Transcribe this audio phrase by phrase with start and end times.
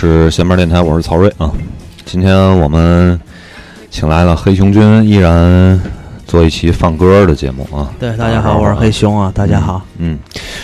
[0.00, 1.52] 是闲班电台，我是曹睿啊。
[2.06, 3.20] 今天我们
[3.90, 5.78] 请来了黑熊君，依然
[6.26, 7.92] 做一期放歌的节目啊。
[8.00, 9.82] 对，大家好，我是黑熊啊，大家好。
[9.98, 10.18] 嗯，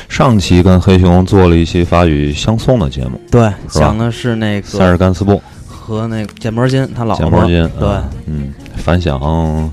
[0.09, 9.21] 上期跟黑熊做了一期法语相送的节目，对，讲的是那个塞尔个甘斯布和那个简毛巾他老婆，简毛巾，对，啊嗯，反响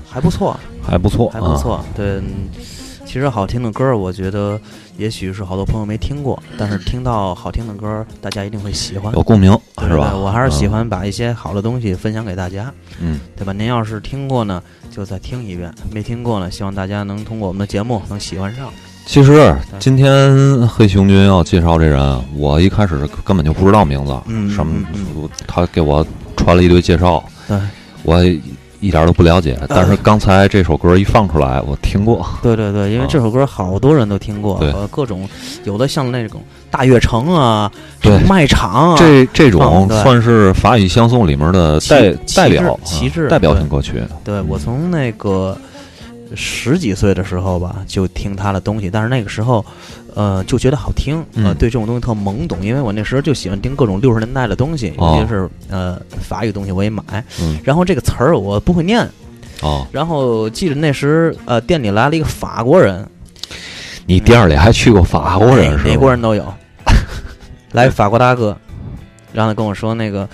[0.06, 1.82] 还不错，还不错，还不错。
[1.96, 2.50] 对，嗯
[3.14, 4.60] 其实好听的歌，我觉得
[4.98, 9.22] 也许是好多朋友没听过，但是听到好听的歌，大家一定会喜欢啊，有。
[9.22, 10.16] 共鸣是吧？
[10.16, 13.52] 我还是喜嗯欢把一些好的东西分享给大家，嗯，对吧？
[13.52, 18.68] 您要是听过呢，就再听一遍；没听过呢，希望大家能通过我们的节目能喜欢上。
[19.06, 26.04] 其实今天黑熊君要介绍这人，我一开始根本就不知道名字，嗯什么嗯，他给我
[26.36, 27.56] 传了一堆介绍，对，
[28.02, 28.20] 我
[28.86, 29.58] 一点都不了解。
[29.68, 34.60] 但是刚才这首歌一放出来，我听过，对对对，因为啊这首歌好多人都听过，
[34.90, 35.28] 各种
[35.64, 44.02] 有的像那种大悦城啊，对什么卖场啊，这这种算是法语相送里面的代代表旗帜啊代表性歌曲。
[44.22, 45.56] 对我从那个
[46.34, 49.64] 十几岁的时候吧，就听他的东西，但是那个时候，
[50.14, 55.16] 呃，就觉得好听，呃，嗯对这种东西特懵懂，因为我那时候就喜欢听各种六十年代的东西，哦。
[55.18, 57.02] 尤其是呃法语东西我也买，
[57.40, 57.58] 嗯。
[57.64, 59.08] 然后这个词儿我不会念，
[59.62, 63.06] 哦，然后记得那时呃店里来了一个法国人，
[64.06, 65.82] 你店里还去过法国人哎是吧？
[65.84, 66.52] 美国人都有，
[67.72, 68.56] 来法国大哥，
[69.32, 70.28] 然后他跟我说那个，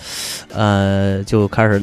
[0.53, 1.83] 呃，就开始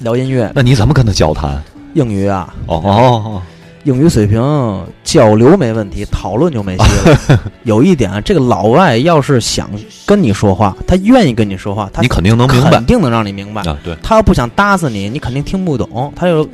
[0.00, 1.62] 聊音乐、那你怎么跟他交谈？
[1.94, 3.42] 英语啊，哦哦
[3.84, 4.38] 英语水平
[5.02, 7.40] 交流没问题，讨论就没戏了。
[7.64, 9.70] 有一点，这个老外要是想
[10.04, 13.62] 跟你说话，他愿意跟你说话，哦，他你肯定能明白肯定能让你明白。
[13.62, 13.78] 啊。
[13.82, 16.12] 对，他要不想搭死你，你肯定听不懂。
[16.14, 16.44] 他就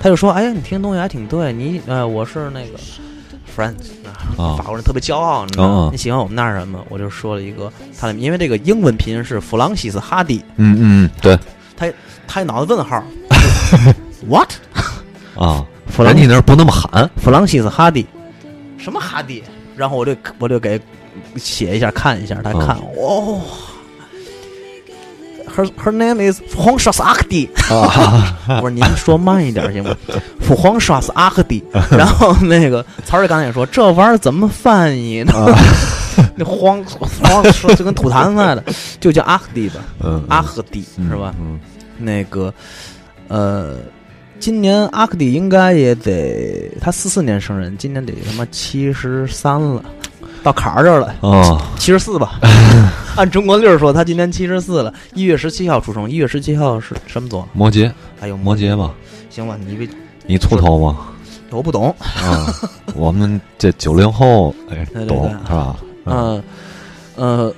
[0.00, 2.78] 他就说：“哎呀，你听东西还挺对，你呃，我是那个
[3.54, 3.90] French
[4.38, 5.74] 啊法国人特别骄傲，你知道吗？
[5.74, 7.70] 嗯嗯你喜欢我们那儿什么？”我就说了一个
[8.00, 11.38] 他的，因为这个英文拼音是弗朗西斯哈迪，嗯嗯对
[12.26, 13.04] 他一脑子问号
[14.28, 14.50] ，what？
[15.36, 18.06] 啊， 弗兰人家那儿不那么喊弗朗西斯哈迪，
[18.78, 19.42] 什么哈迪？
[19.76, 20.80] 然后我就我就给
[21.36, 23.40] 写一下看一下，他看、哦。
[25.56, 27.50] Her her name is 黄沙斯阿克蒂。
[27.68, 29.90] 啊， 我说您说慢一点行吗？
[30.40, 31.64] 父黄沙斯阿克蒂。
[31.90, 35.32] 然后那个曹儿刚才也说这玩意儿怎么翻译呢？
[36.36, 38.64] 那黄黄说就跟吐痰似的，
[39.00, 41.34] 就叫阿克蒂吧，嗯阿克蒂是吧？
[41.40, 41.58] 嗯，
[41.98, 42.52] 那个
[43.26, 43.76] 呃，
[44.40, 49.84] 今年阿克里应该也得他四四年生人，今年得他妈七十三了，
[50.42, 52.40] 到坎儿这儿了，哦，七十四吧。
[53.16, 57.46] 按中国历儿说，他今年七十四了，一月十七号出生，一月十七号是什么座？
[57.52, 58.94] 摩羯，还有摩羯吧？
[59.28, 59.86] 行吧，你别
[60.26, 60.96] 你秃头吗？
[61.50, 61.94] 我不懂。
[62.00, 62.46] 啊，
[62.94, 65.76] 我们这九零后哎懂对是吧？
[66.06, 66.42] 嗯
[67.16, 67.54] 呃，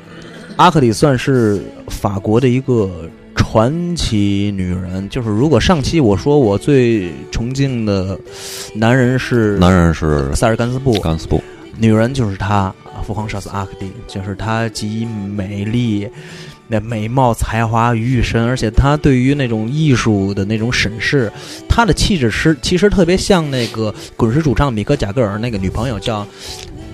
[0.56, 3.08] 阿克里算是法国的一个
[3.52, 5.06] 传奇女人。
[5.10, 8.18] 就是如果上期我说我最崇敬的
[8.74, 11.42] 男人是男人是塞尔甘斯布，甘斯布，
[11.76, 12.74] 女人就是她，
[13.04, 16.08] 福康沙斯阿克蒂，就是她集美丽。
[16.66, 21.30] 那美貌、才华于一身，而且她对于那种艺术的那种审视，
[21.68, 26.26] 她的气质是其实特别像那个滚石主唱米克贾格尔那个女朋友叫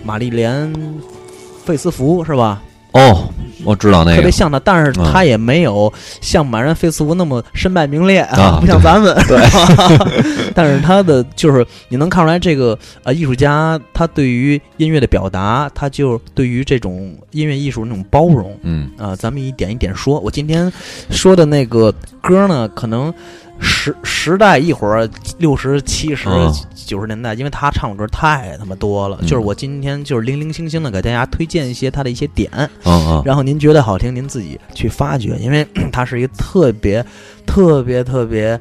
[0.03, 0.73] 玛丽莲
[1.65, 2.61] 费斯福是吧？
[2.93, 3.29] 哦，
[3.65, 9.15] 我知道那个特别像他，但是他也没有像玛丽莲费斯福那么身败名裂啊不像咱们。
[9.29, 9.39] 对，
[10.55, 18.57] 但是他的就是你能看出来，这个呃艺术家他对于音乐的表达，他就对于这种音乐艺术那种包容。
[18.63, 20.19] 嗯啊、咱们一点一点说。
[20.21, 20.73] 我今天
[21.11, 21.93] 说的那个
[22.23, 23.13] 歌呢，可能
[23.61, 25.09] 时时代一会儿
[25.39, 29.19] 六十、七十嗯、九十年代，因为他唱的歌太他妈多了。
[29.21, 29.27] 嗯。
[29.27, 32.51] 就是我今天就是零零星星的给大家推荐一些他的一些点，
[32.85, 33.23] 嗯嗯。
[33.25, 37.05] 然后您觉得好听，您自己去发掘，因为他是一个特别、
[37.47, 38.59] 特别、特别，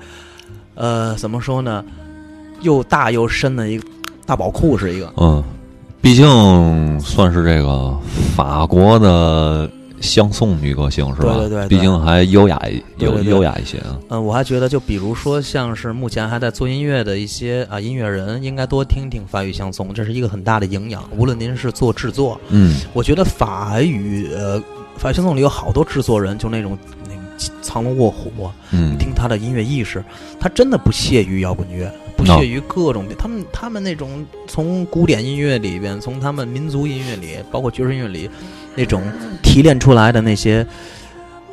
[0.76, 1.84] 呃，怎么说呢，
[2.62, 3.88] 又大又深的一个
[4.26, 5.14] 大宝库，是一个。
[5.18, 5.44] 嗯，
[6.02, 7.98] 毕竟算是这个
[8.36, 11.34] 法国的相送女歌星是吧？
[11.34, 13.98] 对对对对毕竟还优雅一有优雅一些啊。
[14.10, 21.04] 嗯，我还觉得，就比如说，像是目前还在做音乐的一些啊音乐人，应该多听听法语相送，这是一个很大的营养。
[21.18, 24.62] 无论您是做制作，嗯我觉得法语呃
[24.98, 27.22] 法语相送里有好多制作人，就那种那个
[27.62, 28.32] 藏龙卧虎，
[28.72, 30.04] 嗯听他的音乐意识，
[30.40, 38.30] 他真的不屑于摇滚乐，不屑于各种他们他们那种从古典音乐里边，从他们民族音乐里，包括爵士音乐里
[38.76, 39.02] 那种
[39.42, 40.66] 提炼出来的那些，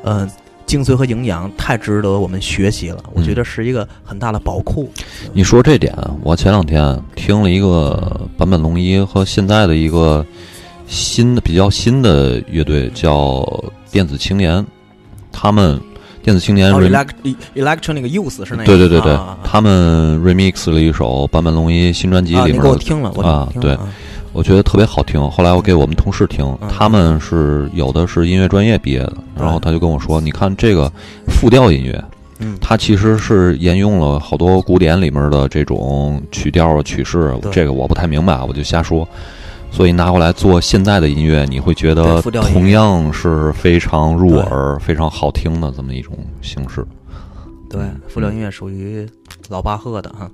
[0.03, 0.29] 呃。
[0.67, 4.91] 精髓和营养太值得我们学习了，我觉得是一个很大的宝库。
[5.35, 10.25] 你说这点，我前两天听了一个坂本龙一和现在的一个
[10.87, 13.47] 新的比较新的乐队叫
[13.93, 14.67] 电子青年，
[15.31, 15.79] 他们
[16.25, 18.65] 电子青年哦 rem-，elect electronic youth 是那个？
[18.65, 23.87] 对对对对啊，他们 remix 了一首坂本龙一新专辑里面的，给我听了，我啊听了啊
[24.33, 25.21] 我觉得特别好听。
[25.31, 30.91] 后来我给我们同事听，嗯他们是有的是音乐专业毕业的，然后他就跟我说：“你看这个
[31.29, 32.03] 复调音乐，
[32.41, 39.07] 嗯，它其实是沿用了好多古典里面的这种曲调啊、曲式，这个我不太明白，我就瞎说。
[39.75, 46.87] 所以拿过来做现在的音乐，你会觉得同样是非常入耳、非常好听的这么一种形式。
[47.75, 49.05] 对，复调音乐属于
[49.49, 50.31] 老巴赫的哈。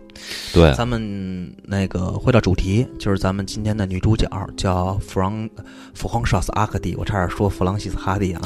[0.53, 4.29] 对，咱们那个回到主题，就是咱们今天的女主角
[4.59, 5.49] 叫弗朗
[5.95, 8.43] 弗朗沙斯阿克蒂，我差点说弗朗西斯哈蒂啊，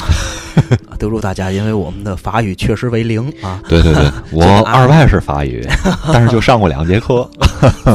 [0.97, 5.67] 得罪 大家，因为我们的法语确实为零啊，对对对， 我二外是法语，
[6.13, 7.29] 但是就上过两节课。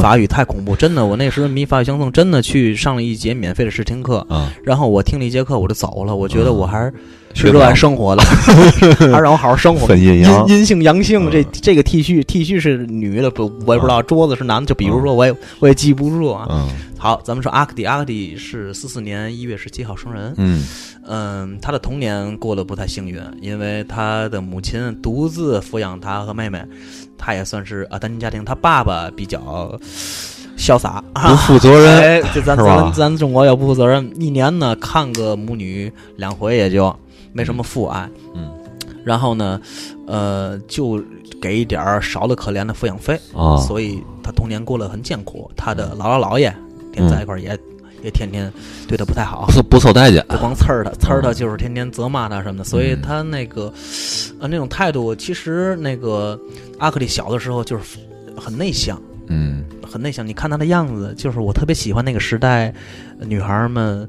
[0.02, 6.92] 法语太恐怖，真的，我那时候迷法语相送，真的去上了一节免费的试听课，嗯，然后我听了一节课我就走了，我觉得我还是
[7.34, 8.22] 是学热爱生活的，
[9.12, 9.94] 还是让我好好生活。
[9.96, 11.30] 阴性阳性，嗯。
[11.30, 16.46] 这这个 T 恤 T 恤是女的，不我也不知道，桌子是男的，就比如说我也我也记不住啊。
[16.50, 16.68] 嗯。
[16.98, 20.64] 好，咱们说阿克迪，阿克迪是四四年一月十七号生人，嗯。
[21.06, 26.62] 嗯，他的童年过得不太幸运，因为他的母亲独自抚养他和妹妹，
[27.16, 29.74] 他也算是啊单亲家庭，他爸爸比较
[30.58, 31.96] 潇洒，不负责任。
[31.96, 36.94] 哎，这咱咱咱中国要不负责任，一年呢看个母女两回也就
[37.32, 38.50] 没什么父爱，嗯，
[39.04, 39.60] 然后呢，
[40.06, 41.02] 呃，就
[41.40, 45.50] 给一点儿少的可怜的抚养费，啊，所以他童年过得很艰苦。
[45.56, 46.54] 他的姥姥姥爷
[46.92, 47.56] 天在一块儿也、
[48.02, 48.52] 也天天
[48.88, 50.24] 对他不太好不，不受待见。
[50.28, 53.72] 不光呲儿他，呲儿他就是天天责骂他什么的，所以他那个
[54.38, 56.38] 呃那种态度，其实那个
[56.78, 57.98] 阿克里小的时候就是
[58.36, 59.00] 很内向。
[59.32, 60.26] 嗯很内向。
[60.26, 62.74] 你看他的样子，就是我特别喜欢那个时代
[63.20, 64.08] 呃女孩们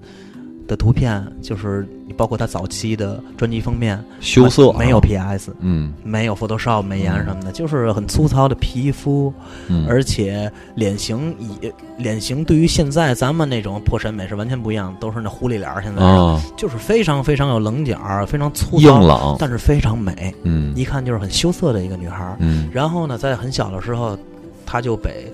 [0.72, 5.92] 的图片，就是你包括他早期的专辑封面，羞涩啊没有 PS，嗯。
[6.02, 9.34] 没有 Photoshop 美颜什么的，就是很粗糙的皮肤，
[9.68, 16.02] 嗯，而且脸型以脸型对于现在咱们那种破审美是完全不一样，都是那狐狸脸儿，现在
[16.56, 20.74] 就是非常非常有棱角，非常粗硬，朗，但是非常美，嗯。
[20.74, 22.38] 一看就是很羞涩的一个女孩儿。
[22.40, 22.70] 嗯。
[22.72, 24.18] 然后呢，在很小的时候，
[24.72, 25.30] 他就被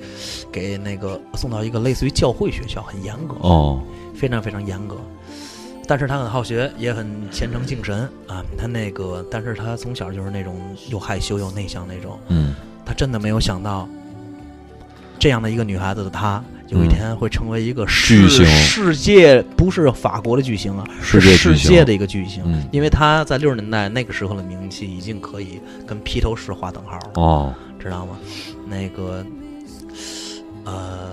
[0.51, 3.79] 给那个送到一个类似于教会学校，很严格，哦，
[4.15, 4.95] 非常非常严格。
[5.85, 8.43] 但是他很好学，也很虔诚敬神啊。
[8.57, 10.55] 他那个，但是他从小就是那种
[10.89, 12.17] 又害羞又内向那种。
[12.29, 13.87] 嗯他真的没有想到，
[15.19, 22.41] 这样的一个女孩子的她，有一天会成为一个世巨星世界不是法国的巨星啊，世界世界的一个巨星。
[22.45, 27.11] 嗯因为她在六十年代那个时候的名气已经可以跟披头士划等号了。
[27.15, 28.17] 哦，知道吗？
[28.69, 29.25] 那个，
[30.65, 31.09] 呃，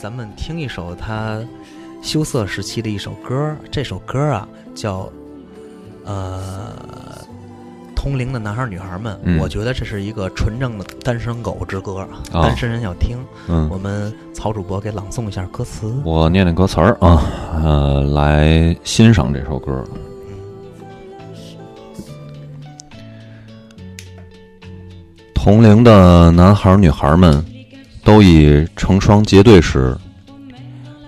[0.00, 1.40] 咱们听一首他
[2.02, 5.10] 羞涩时期的一首歌，这首歌啊叫
[6.04, 6.72] 呃
[7.94, 13.18] 《通灵的男孩女孩们》嗯我觉得这是一个纯正的单身狗之歌，哦单身人要听。
[13.48, 15.92] 嗯我，们曹主播给朗诵一下歌词。
[16.04, 17.22] 我念念歌词儿啊，
[17.62, 19.84] 呃，来欣赏这首歌。
[25.48, 27.42] 同龄的男孩女孩们
[28.04, 29.96] 都已成双结对时，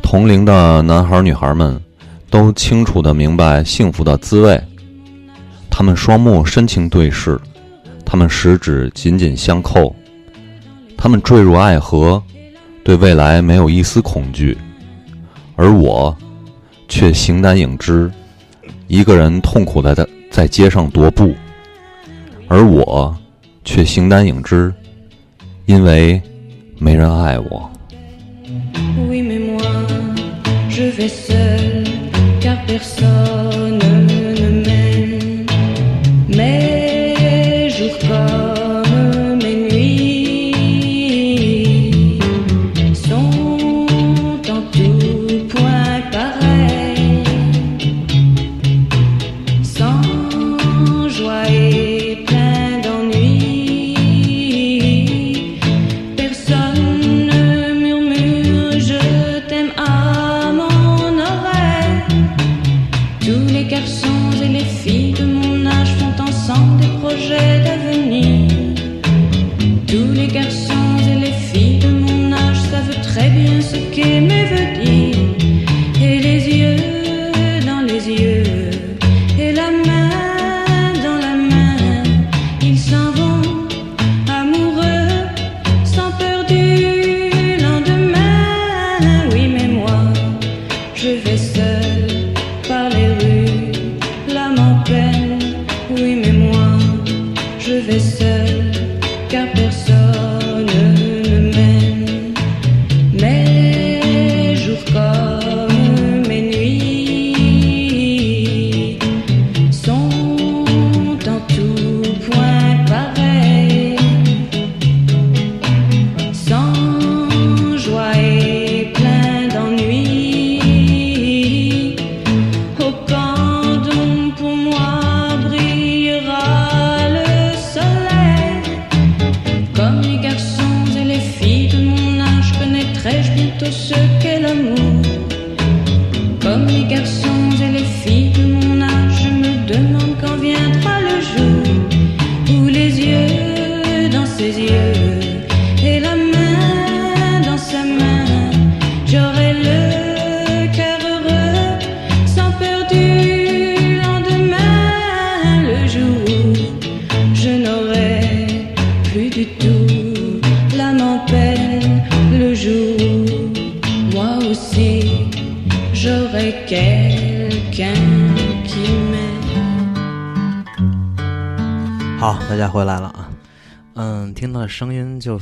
[0.02, 1.78] 同龄的男孩女孩们
[2.30, 4.58] 都清楚的明白幸福的滋味。
[5.68, 7.38] 他们双目深情对视，
[8.02, 9.94] 他们十指紧紧相扣，
[10.96, 12.22] 他们坠入爱河，
[12.82, 14.56] 对未来没有一丝恐惧，
[15.54, 16.16] 而我
[16.88, 18.10] 却形单影只，
[18.86, 21.34] 一个人痛苦的在在街上踱步，
[22.48, 23.14] 而我
[23.72, 24.74] 却形单影只
[25.66, 26.20] 因为
[26.76, 27.70] 没人爱我。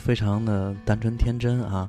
[0.08, 1.86] 非常的单纯天真啊。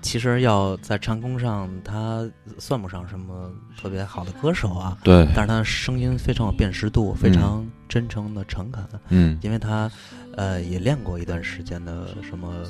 [0.00, 2.28] 其实要在唱功上，他
[2.58, 3.48] 算不上什么
[3.80, 8.84] 特别好的歌手啊，对，但是他的声音非常有辨识度，非常真诚的诚恳。
[9.10, 9.88] 嗯因为他
[10.34, 12.64] 呃也练过一段时间的什么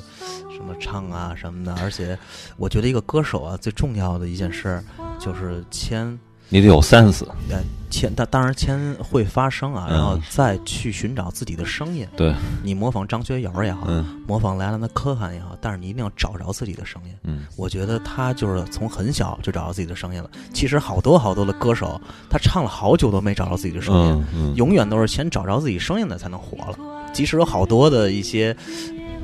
[0.55, 2.15] 什么唱啊什么的，而且
[2.55, 4.83] 我觉得一个歌手啊最重要的一件事儿
[5.17, 6.07] 就是谦
[6.53, 12.07] 你得有 sense，呃谦，当当然先会发声啊，嗯然后再去寻找自己的声音。
[12.15, 12.31] 对，
[12.61, 17.11] 你模仿张学友也好，嗯模仿莱昂的科汗也好，但是你一定要找着自己的声音。
[17.23, 20.29] 嗯我觉得他就是从很小就找到自己的声音了。
[20.53, 24.11] 其实好多好多的歌手，他唱了好久都没找着自己的声音。
[24.11, 26.77] 嗯嗯，永远都是先找着自己声音的才能火了。
[27.13, 28.55] 即使有好多的一些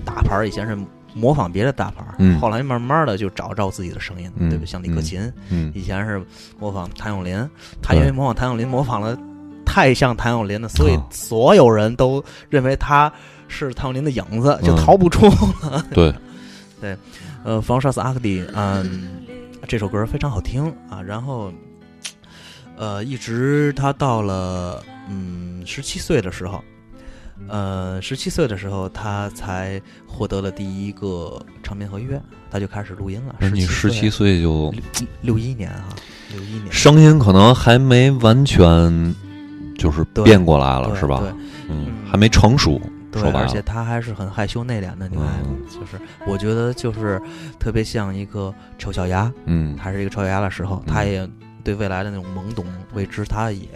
[0.03, 0.75] 大牌儿以前是
[1.13, 2.03] 模仿别的大牌
[2.39, 4.65] 后来慢慢的就找着自己的声音，嗯对吧？
[4.65, 6.21] 像李克勤，嗯以前是
[6.59, 7.47] 模仿谭咏麟，
[7.81, 9.17] 他因为模仿谭咏麟模仿了
[9.65, 13.11] 太像谭咏麟了，所以啊所有人都认为他
[13.47, 15.25] 是谭咏麟的影子，就嗯逃不出
[15.61, 15.83] 了。
[15.93, 16.13] 对，
[16.81, 16.95] 对
[17.43, 19.09] 呃，防杀死阿克迪，嗯，
[19.67, 21.01] 这首歌非常好听啊。
[21.01, 21.51] 然后，
[22.77, 26.63] 呃，一直他到了嗯十七岁的时候，
[27.47, 33.35] 呃，十七岁的时候他才获得了第一个唱片合约，他就开始录音了。
[33.51, 34.73] 你十七岁，就
[35.21, 35.95] 六一年哈，
[36.33, 39.15] 六一年声音可能还没完全
[39.77, 41.29] 就是变过来了，是吧对？
[41.69, 42.79] 嗯，嗯还没成熟，
[43.11, 47.21] 对，说白了，而且他还是很害羞内敛的女孩子，嗯就是我觉得就是
[47.59, 51.27] 特别像一个丑小鸭，嗯还是一个丑小鸭的时候，嗯她也
[51.63, 53.67] 对未来的那种懵懂未知，他也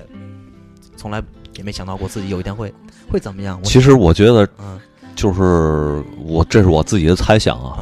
[0.95, 1.21] 从来
[1.55, 2.73] 也没想到过自己有一天会
[3.11, 3.59] 会怎么样。
[3.61, 4.79] 我其实我觉得嗯。
[5.15, 7.77] 就是我这是我自己的猜想啊，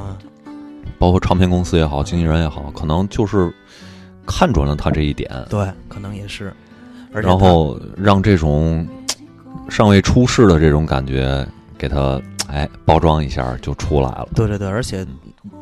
[0.46, 0.84] 嗯。
[1.00, 3.52] 包括唱片公司也好，经纪人也好，可能就是
[4.26, 6.54] 看准了他这一点，对，可能也是，
[7.10, 8.86] 然后让这种
[9.70, 11.48] 尚未出世的这种感觉
[11.78, 14.28] 给他哎包装一下就出来了。
[14.36, 15.08] 对对对，而且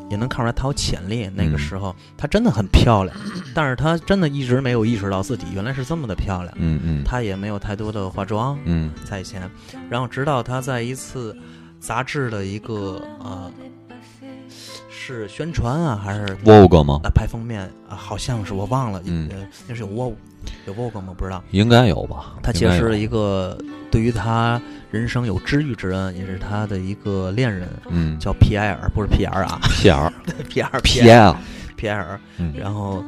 [0.10, 1.30] 也能看出来她有潜力。
[1.36, 3.16] 那个嗯时候她真的很漂亮，
[3.54, 6.54] 但是她真的一直没有意识到自己原来是这么的漂亮。
[6.58, 9.50] 嗯嗯她也没有太多的化妆，嗯在以前，
[9.90, 11.36] 然后直到她在一次
[11.80, 13.52] 杂志的一个呃
[15.14, 17.00] 是宣传啊还是，Vogue 吗？
[17.04, 19.38] 啊拍封面啊，好像是我忘了，嗯呃，
[19.68, 20.14] 那是有 Vogue
[20.68, 21.14] 有 Vogue 吗？
[21.18, 21.44] 不知道。
[21.52, 22.36] 应该有吧？
[22.44, 23.58] 他应该有揭示了一个
[23.92, 24.62] 对于他
[24.92, 30.14] 人生有知遇之恩，也是他的一个恋人，嗯叫皮埃尔，不是皮尔啊，P R
[30.48, 31.36] 皮尔 皮埃尔
[31.76, 32.20] 皮埃尔。
[32.38, 33.04] 嗯然后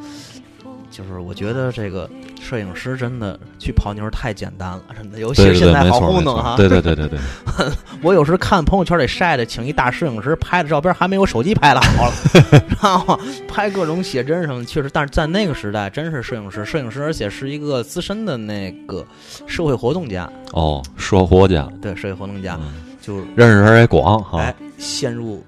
[0.91, 2.07] 就是我觉得这个
[2.41, 6.55] 摄影师真的去泡妞太简单了，真的，尤其是现在好糊弄哈。
[6.57, 7.17] 对对对对对，
[8.03, 12.13] 我有时看朋友圈里晒的，请一大摄影师拍的照片，还没有手机拍的好了，
[12.83, 19.05] 然后拍各种写真什么，确实，但是在那个时代，真是摄影师，摄影师，而且是一个资深的那个
[19.47, 25.43] 社会活动家，哦，社活家，对，社会活动家，嗯就认识人也广哈哎，陷入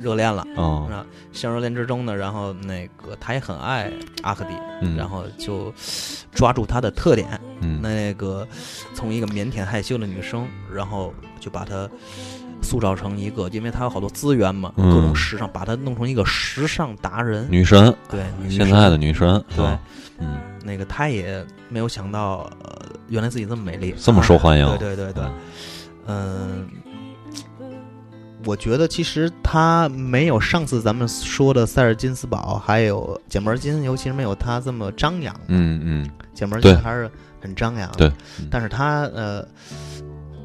[0.00, 0.46] 热恋了。
[0.56, 3.92] 嗯啊，陷入热恋之中呢，然后那个他也很爱
[4.22, 5.72] 阿克蒂，嗯，然后就
[6.32, 7.28] 抓住他的特点，
[7.60, 7.80] 嗯。
[7.82, 8.46] 那个
[8.94, 11.88] 从一个腼腆害羞的女生，然后就把她
[12.62, 14.92] 塑造成一个，因为她有好多资源嘛，嗯。
[14.94, 17.46] 各种时尚，把她弄成一个时尚达人。
[17.50, 19.64] 女神，对，女现在的女神，对。
[19.64, 19.78] 啊
[20.18, 24.66] 嗯，那个她也没有想到，呃，原来自己这么美丽，这么受欢迎。
[24.66, 25.12] 啊对对对。
[25.12, 25.24] 对。
[26.06, 26.68] 嗯，嗯。
[28.46, 35.34] 我觉得其实他没有上次咱们说的塞尔金斯堡，还有简门金，尤其是没有他这么张扬。
[35.48, 37.10] 嗯嗯，简门对金还是
[37.40, 37.98] 很张扬的。
[37.98, 39.44] 对嗯但是他呃，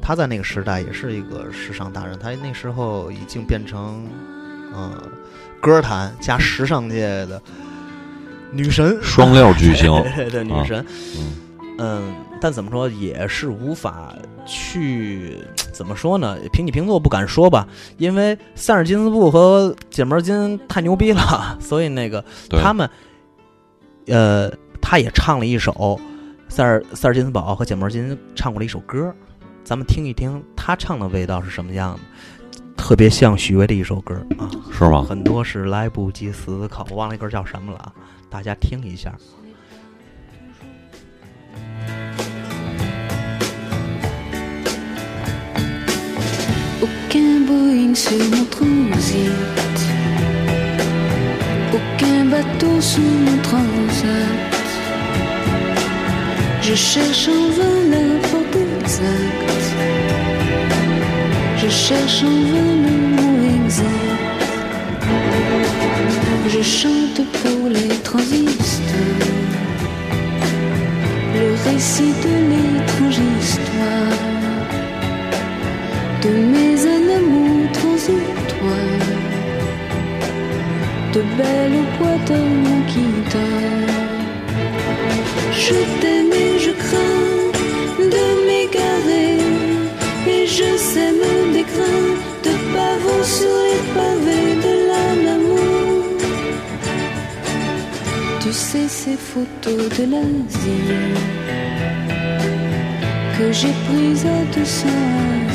[0.02, 4.04] 他在那个时代也是一个时尚达人，他那时候已经变成
[4.74, 5.08] 呃
[5.60, 7.40] 歌坛加时尚界的
[8.50, 10.84] 女神，双料巨星，对 对对，女啊神。
[11.16, 11.36] 嗯
[11.84, 14.14] 嗯，但怎么说也是无法
[14.46, 15.36] 去
[15.74, 16.38] 怎么说呢？
[16.52, 17.66] 平起平坐不敢说吧，
[17.98, 22.88] 因为塞尔金斯布和简门金太牛逼了， 所以那个，他们，
[24.06, 24.48] 呃，
[24.80, 26.00] 他也唱了一首
[26.48, 29.12] 塞尔塞尔金斯堡和简·门金唱过了一首歌，
[29.64, 32.00] 咱们听一听他唱的味道是什么样的。
[32.76, 35.04] 特别像许巍的一首歌啊，是吗？
[35.08, 37.92] 很多是来不及思考，我忘了一歌叫什么了啊，
[38.30, 39.12] 大家听一下。
[47.94, 49.78] Sur mon transit.
[51.74, 54.62] Aucun bateau sous mon transat.
[56.62, 59.64] Je cherche en vain la porte exacte.
[61.58, 64.32] Je cherche en vain le mot exact.
[66.48, 69.28] Je chante pour les transistors.
[71.34, 74.41] Le récit de l'étrange histoire
[76.22, 79.08] de mes amours transitoires,
[81.14, 83.92] de belles boîtes mon guitare.
[85.64, 89.38] Je t'aime et je crains de m'égarer,
[90.34, 92.14] et je sème des grains
[92.46, 96.04] de pavot sur les pavés de l'âme amour.
[98.40, 101.16] Tu sais ces photos de l'asile
[103.38, 105.51] que j'ai prises à sans hasard.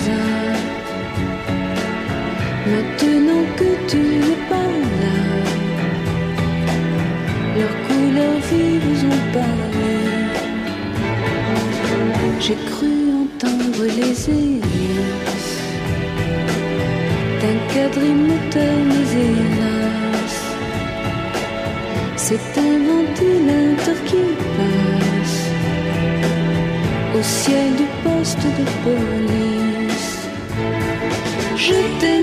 [2.74, 5.20] Maintenant que tu n'es pas là,
[7.60, 9.98] leurs couleurs vives ont parlé.
[12.40, 15.58] J'ai cru entendre les hélices
[17.42, 20.36] d'un quadrimoteur, mais hélas,
[22.16, 24.24] c'est un ventilateur qui
[24.58, 25.40] passe
[27.18, 30.16] au ciel du poste de police.
[31.56, 32.17] Je t'aime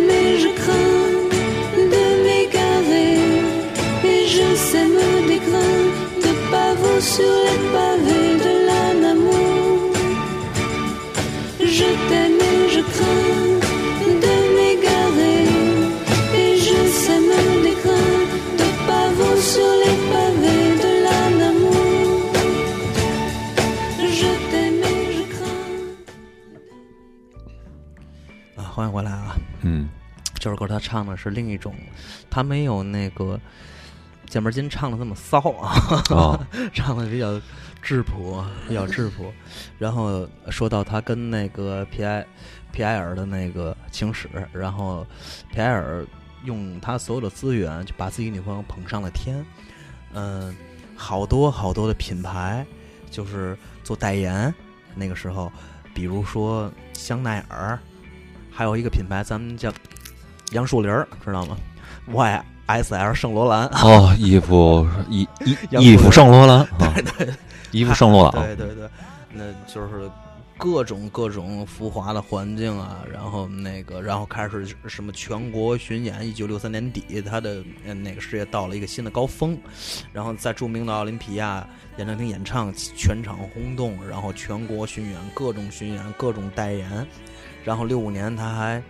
[7.00, 8.23] sur les pavés
[30.44, 31.74] 这首歌他唱的是另一种，
[32.28, 33.40] 他没有那个
[34.26, 35.72] 键盘金唱的那么骚啊，
[36.14, 37.40] 啊， 唱的比较
[37.80, 39.32] 质朴，比较质朴。
[39.78, 42.26] 然后说到他跟那个皮埃
[42.72, 45.06] 皮埃尔的那个情史，然后
[45.50, 46.04] 皮埃尔
[46.44, 49.42] 用他所有的资源就把自己女朋友捧上了天，
[50.12, 50.54] 嗯、
[50.94, 52.66] 好多好多的品牌
[53.10, 54.54] 就是做代言，
[54.94, 55.50] 那个时候，
[55.94, 57.78] 比如说香奈儿，
[58.52, 59.72] 还有一个品牌咱们叫
[60.54, 61.56] 杨树林儿，知道吗
[62.66, 63.66] ？YSL 圣罗兰。
[63.68, 66.94] 哦，衣服衣衣杨衣服圣罗兰啊，
[67.72, 68.88] 衣服圣罗兰， 对对对，
[69.32, 70.08] 那就是
[70.56, 79.58] 各种各种浮华的环境啊，然后那个，然后开始什么全国巡演，一九六三年底，他的呃那个事业到了一个新的高峰，
[80.12, 81.66] 然后在著名的奥林匹亚
[81.98, 87.04] 演唱厅演唱，全场轰动，然后全国巡演，各种巡演，各种代言，
[87.64, 88.80] 然后六五年他还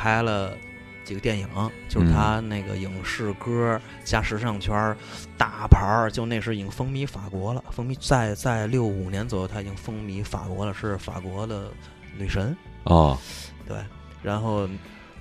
[0.00, 0.56] 拍了。
[1.02, 1.48] 几个电影，
[1.88, 4.96] 就是他那个影视歌加时尚圈
[5.36, 7.64] 大牌儿，就那时已经风靡法国了。
[7.72, 11.68] 风靡在在六五年左右，他已经风靡法国了，是法国的
[12.16, 12.56] 女神。
[12.84, 13.18] 哦，
[13.66, 13.76] 对，
[14.22, 14.68] 然后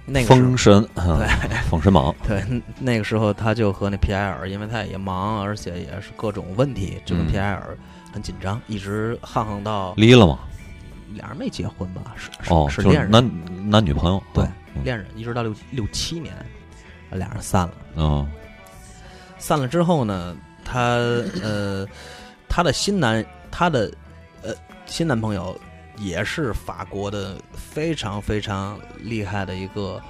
[0.06, 1.28] 那个封神，对
[1.72, 2.44] 封神榜， 对
[2.78, 7.76] 那个时候他就和那皮埃尔，因为他也忙，而且也是各种问题，就跟嗯皮埃尔
[8.14, 10.38] 很紧张，一直항항到离了吗？
[11.16, 12.14] 俩人没结婚吧？
[12.16, 14.46] 是是哦，是恋人，男男女朋友，对
[14.84, 16.34] 恋人，一直到六六七年，
[17.12, 17.74] 俩人散了。
[17.96, 18.28] 哦
[19.38, 20.80] 散了之后呢，他
[21.42, 21.88] 呃，
[22.50, 23.90] 他的新男，他的
[24.42, 24.54] 呃
[24.86, 25.58] 新男朋友
[25.96, 30.02] 也是法国的非常非常厉害的一个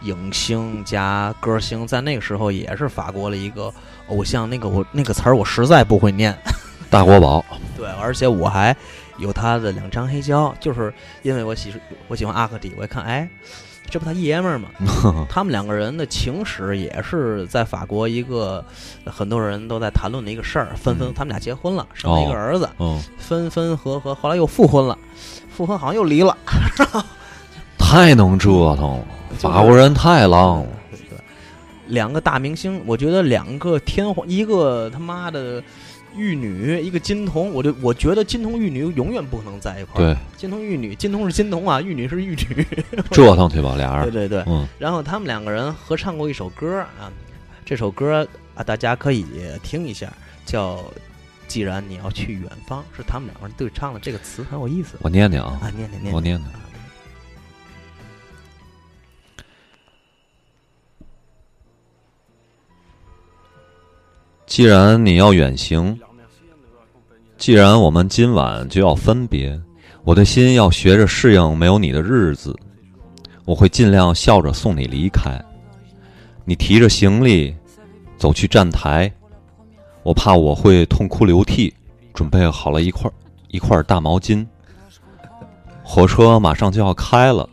[0.00, 3.72] 影星加歌星，在那个时候也是法国的一个
[4.08, 4.50] 偶像。
[4.50, 6.36] 那个我那个词儿我实在不会念，
[6.90, 7.44] 大国宝，
[7.76, 8.76] 对，而且我还
[9.18, 11.72] 有他的两张黑胶，就是因为我喜
[12.08, 13.28] 我喜欢阿克迪，我一看，哎，
[13.90, 14.68] 这不他爷们儿吗？
[15.28, 18.64] 他们两个人的情史也是在法国一个
[19.04, 21.14] 很多人都在谈论的一个事儿，纷纷嗯。
[21.14, 24.96] 他们俩结婚了，生了一个哦儿子，嗯，分分合合，后来又复婚了，
[25.54, 26.36] 复婚好像又离了，
[27.78, 29.04] 太能折腾了，
[29.38, 30.66] 法国人太浪了，
[31.88, 35.62] 两个大明星，我觉得两个天皇，一个他妈的
[36.16, 40.14] 玉女，一个金童，我就我觉得金童玉女永远不可能在一块儿。
[40.14, 42.66] 对，金童玉女，金童是金童啊，玉女是玉女。
[43.10, 47.10] 折腾去吧，俩人，对对对，嗯，然后他们两个人合唱过一首歌啊，
[47.64, 49.24] 这首歌啊大家可以
[49.62, 50.12] 听一下，
[50.44, 50.76] 叫
[51.48, 54.96] 《既然你要去远方》，是他们两个人对唱的，这个词很有意思。
[55.00, 56.50] 我念念啊，啊，念念念，我念念
[64.52, 65.98] 既然你要远行，
[67.38, 69.58] 既然我们今晚就要分别，
[70.04, 72.54] 我的心要学着适应没有你的日子。
[73.46, 75.42] 我会尽量笑着送你离开。
[76.44, 77.56] 你提着行李
[78.18, 79.10] 走去站台，
[80.02, 81.72] 我怕我会痛哭流涕，
[82.12, 83.10] 准备好了一块
[83.48, 84.46] 一块大毛巾。
[85.82, 87.48] 火车马上就要开了，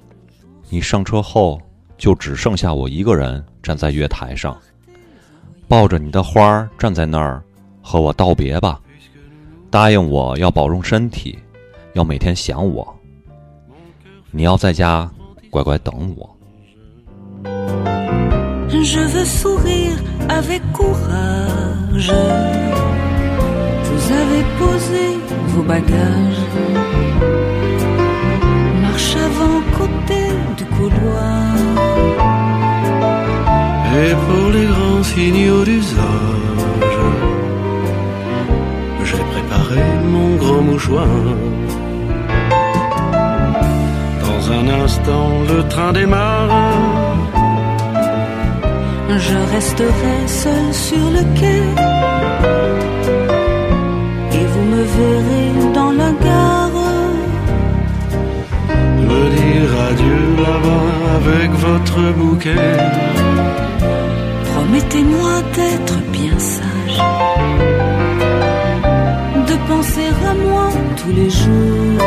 [0.68, 1.62] 你上车后
[1.98, 4.58] 就只剩下我一个人站在月台上，
[5.70, 7.42] 抱着你的花儿站在那儿
[7.82, 8.82] 和我道别吧。
[9.70, 11.38] 答应我要保重身体，
[11.94, 12.96] 要每天想我。
[14.32, 15.08] 你要在家
[15.52, 16.28] 乖乖等我。
[18.70, 22.12] Je veux sourire avec courage.
[23.86, 25.18] Vous avez posé
[25.50, 26.49] vos bagages.
[33.98, 36.98] Et pour les grands signaux d'usage,
[39.04, 41.08] j'ai préparé mon grand mouchoir.
[44.26, 46.50] Dans un instant, le train démarre.
[49.18, 51.62] Je resterai seul sur le quai.
[54.38, 56.80] Et vous me verrez dans la gare.
[59.10, 63.19] Me dire adieu là-bas avec votre bouquet.
[64.72, 67.02] Promettez-moi d'être bien sage.
[69.48, 72.00] De penser à moi tous les jours.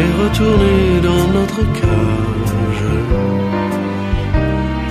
[0.00, 2.86] Et retourner dans notre cage.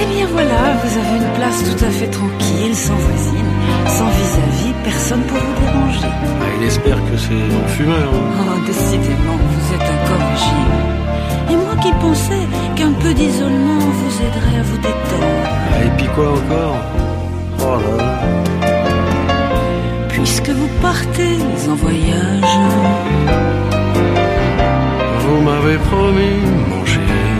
[0.00, 3.52] Eh bien voilà, vous avez une place tout à fait tranquille, sans voisine,
[3.86, 6.08] sans vis-à-vis, personne pour vous déranger.
[6.42, 8.10] Ah, il espère que c'est mon fumeur.
[8.12, 9.89] Oh, décidément, vous êtes
[11.50, 12.46] Et moi qui pensais
[12.76, 15.46] qu'un peu d'isolement vous aiderait à vous détendre.
[15.72, 16.76] Ah, et puis quoi encore?
[17.60, 18.10] Oh là là.
[20.08, 21.36] Puisque vous partez
[21.70, 22.54] en voyage,
[25.22, 26.38] Vous m'avez promis,
[26.70, 27.34] mon chéri,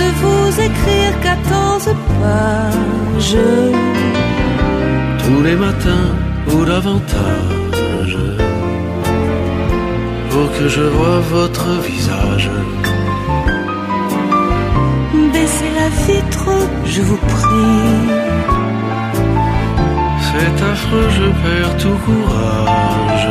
[0.00, 1.88] de vous écrire 14
[2.20, 3.36] pages.
[5.24, 6.10] tous les matins
[6.52, 7.63] ou davantage,
[10.34, 12.50] pour que je vois votre visage.
[15.32, 16.48] Baissez la vitre,
[16.94, 17.92] je vous prie.
[20.26, 23.28] C'est affreux, je perds tout courage.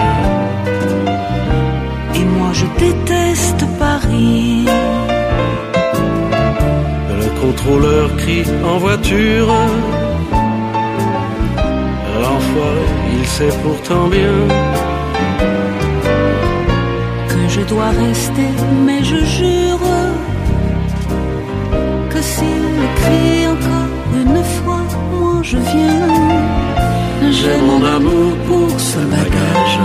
[2.15, 4.65] Et moi je déteste Paris.
[7.19, 9.49] Le contrôleur crie en voiture.
[12.21, 12.85] L'enfoiré,
[13.17, 14.92] il sait pourtant bien
[17.63, 18.49] je dois rester,
[18.85, 19.87] mais je jure
[22.09, 22.65] que s'il
[23.01, 26.09] crie encore une fois, moi je viens.
[27.37, 29.79] J'ai mon amour pour ce bagage.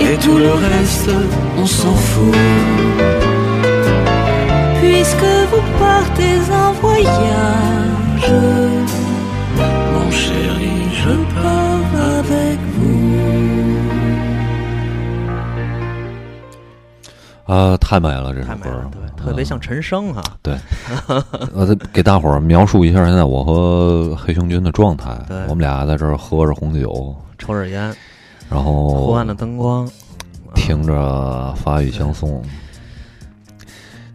[0.00, 1.10] Et tout le reste,
[1.58, 2.36] on s'en fout.
[4.80, 8.32] Puisque vous partez en voyage,
[17.52, 20.22] 啊，太美了，这首歌对，特别像陈升哈。
[20.40, 20.56] 对，
[21.54, 25.36] 呃，再给大伙儿描述一下现在我和黑熊军的状态对。
[25.48, 27.94] 我们俩在这儿喝着红酒，抽着烟，
[28.48, 29.86] 然后昏暗的灯光，
[30.54, 32.42] 听着法语相送，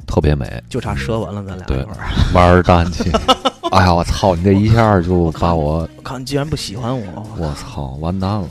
[0.08, 0.64] 特别美。
[0.68, 1.86] 就差舌吻了，咱俩对。
[2.34, 3.12] 玩儿蛋去！
[3.70, 4.34] 哎呀，我操！
[4.36, 8.48] 你这一下就把我，我靠，你居然不喜欢我，我操，完蛋了！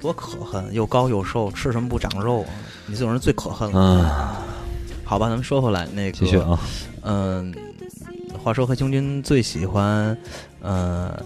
[0.00, 0.72] 多可恨！
[0.72, 2.48] 又高又瘦，吃什么不长肉啊？
[2.86, 3.78] 你这种人最可恨了。
[3.78, 4.04] 嗯，
[5.04, 6.58] 好吧，咱们说回来，那个继续啊，
[7.02, 7.54] 嗯，
[8.42, 10.16] 话说何清君最喜欢，
[10.60, 11.18] 呃，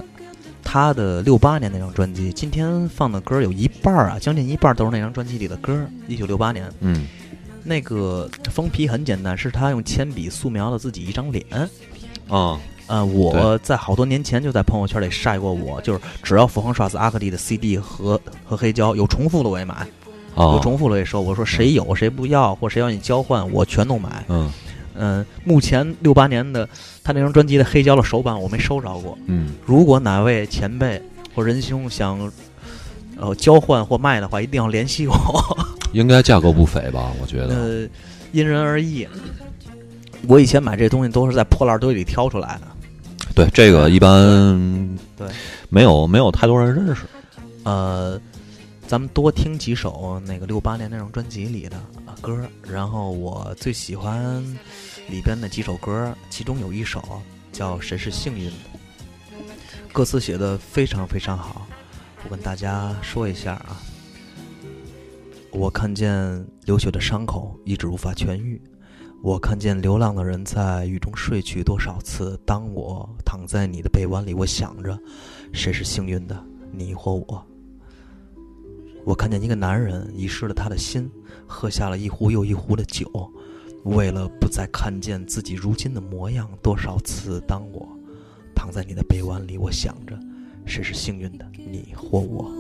[0.62, 2.32] 他的六八年那张专辑。
[2.32, 5.86] 今天放的歌有一半儿啊，将近一半儿都是那张专辑里的歌。
[6.06, 7.06] 一九六八年，嗯
[7.64, 11.44] 那个封皮很简单，是他用铅笔素描了自己一张脸。
[12.28, 19.86] 啊，呃，我在好多年前就在朋友圈里晒过我，就是只要符恒刷子阿克蒂的 CD 和和黑胶有重复的我也买，
[20.38, 21.20] 有啊，重复的我也收。
[21.20, 24.24] 我说谁有谁不要，或谁要你交换，我全都买。
[24.28, 24.50] 嗯
[25.00, 26.68] 嗯、目前六八年的
[27.04, 29.16] 他那张专辑的黑胶的首版我没收着过。
[29.26, 31.00] 嗯如果哪位前辈
[31.34, 32.18] 或仁兄想
[33.16, 35.14] 呃交换或卖的话，一定要联系我。
[35.92, 37.12] 应该价格不菲吧？
[37.20, 37.54] 我觉得。
[37.54, 37.88] 呃，
[38.32, 39.06] 因人而异。
[40.26, 42.66] 我以前买这东西都是在破烂堆里挑出来的。
[43.36, 45.28] 对，这个一般对
[45.68, 47.02] 没有没有太多人认识。
[47.62, 48.20] 呃，
[48.88, 51.78] 咱们多听几首那个六八年那张专辑里的
[52.22, 54.42] 歌，然后我最喜欢
[55.10, 57.20] 里边的几首歌，其中有一首
[57.52, 58.56] 叫《谁是幸运的》，
[59.92, 61.66] 歌词写的非常非常好，
[62.24, 63.76] 我跟大家说一下啊。
[65.50, 68.58] 我看见流血的伤口一直无法痊愈，
[69.22, 72.40] 我看见流浪的人在雨中睡去多少次。
[72.46, 74.98] 当我躺在你的臂弯里，我想着，
[75.52, 77.46] 谁是幸运的，你或我？
[79.04, 81.10] 我看见一个男人遗失了他的心，
[81.46, 83.06] 喝下了一壶又一壶的酒，
[83.84, 86.48] 为了不再看见自己如今的模样。
[86.62, 87.88] 多少次，当我
[88.54, 90.18] 躺在你的臂弯里，我想着，
[90.66, 92.52] 谁是幸运的，你或我？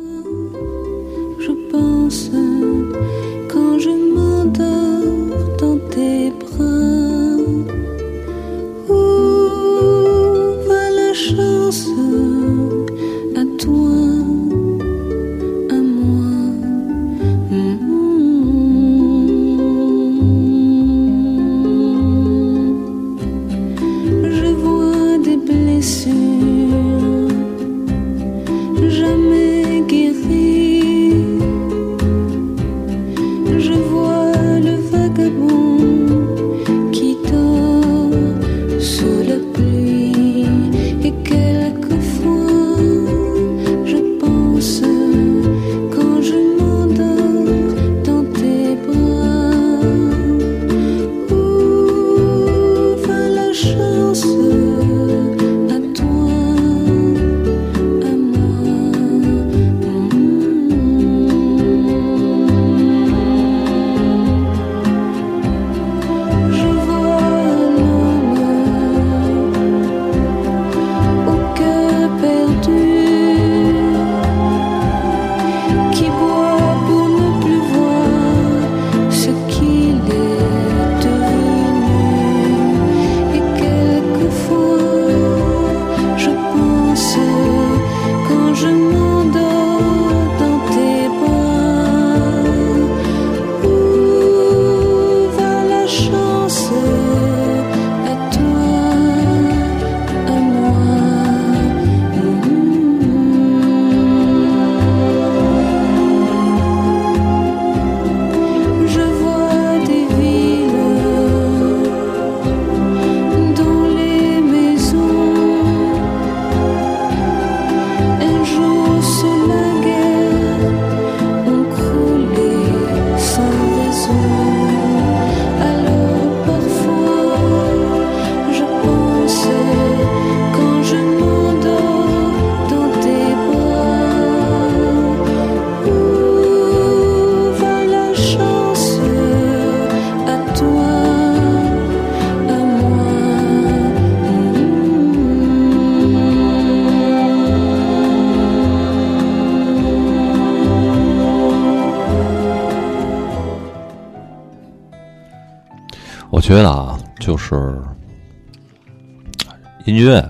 [159.98, 160.24] 音乐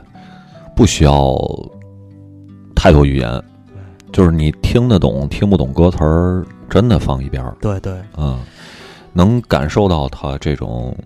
[0.74, 1.36] 不需要
[2.74, 3.42] 太多语言，
[4.10, 8.40] 就是你听得懂听不懂歌词儿，真的放一边儿，对对嗯，
[9.12, 10.96] 能感受到他这种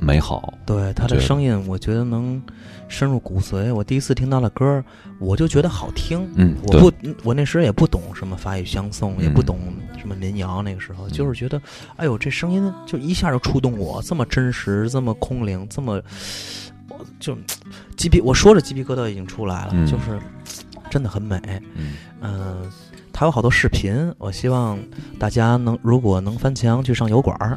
[0.00, 0.52] 美好。
[0.66, 2.42] 对，他的声音我觉得能
[2.88, 3.72] 深入骨髓。
[3.72, 4.84] 我第一次听他的歌儿，
[5.20, 6.28] 我就觉得好听。
[6.34, 9.58] 嗯，我不，我那时也不懂什么法语相送，也不嗯懂
[9.96, 10.60] 什么民谣。
[10.60, 11.62] 那个时候就是觉得，
[11.94, 16.02] 哎呦，这声音就一下就触动我，这么真实，这么空灵，这么，
[16.88, 17.36] 我就
[18.02, 19.86] 鸡皮，我说着鸡皮疙瘩已经出来了，嗯。
[19.86, 20.18] 就是
[20.90, 21.40] 真的很美。
[21.76, 21.92] 嗯。
[22.20, 22.68] 嗯，
[23.12, 24.76] 他有好多视频，我希望
[25.20, 27.56] 大家能如果能翻墙去上油管儿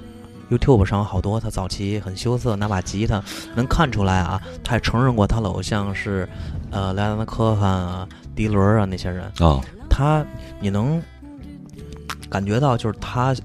[0.51, 3.23] ，YouTube 上有好多他早期很羞涩，拿把吉他，
[3.55, 6.29] 能看出来啊，他也承认过他的偶像是
[6.69, 10.23] 呃莱昂纳科汉啊、迪伦啊那些人，啊，他
[10.60, 11.01] 你能
[12.29, 13.36] 感觉到就是他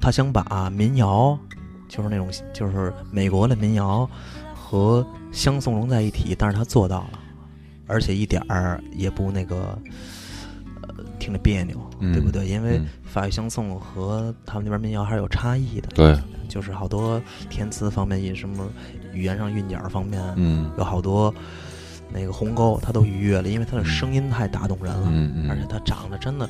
[0.00, 1.36] 他想把民谣，
[1.88, 4.08] 就是那种就是美国的民谣
[4.70, 7.18] 和相送融在一体，但是他做到了，
[7.88, 9.76] 而且一点儿也不那个
[10.82, 12.46] 呃听着别扭，嗯对不对？
[12.46, 12.86] 因为嗯。
[13.02, 16.16] 法语相送和他们那边民谣还是有差异的，对，
[16.48, 18.64] 就是好多填词方面，也什么
[19.12, 20.70] 语言上韵脚方面，嗯。
[20.78, 21.34] 有好多
[22.12, 25.50] 那个鸿沟，他都逾越了，因为他的声音太打动人了，嗯嗯。
[25.50, 26.48] 而且他长得真的，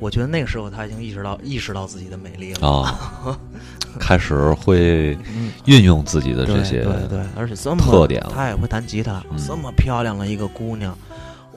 [0.00, 2.66] 我觉得那个时候他已经意识到意识到自己的美丽了。
[2.68, 3.38] 啊，
[4.00, 8.32] 开始会嗯，运用自己的这些对对，而且这么特点了。
[8.34, 9.38] 她也会弹吉他，嗯。
[9.46, 10.96] 这么漂亮的一个姑娘，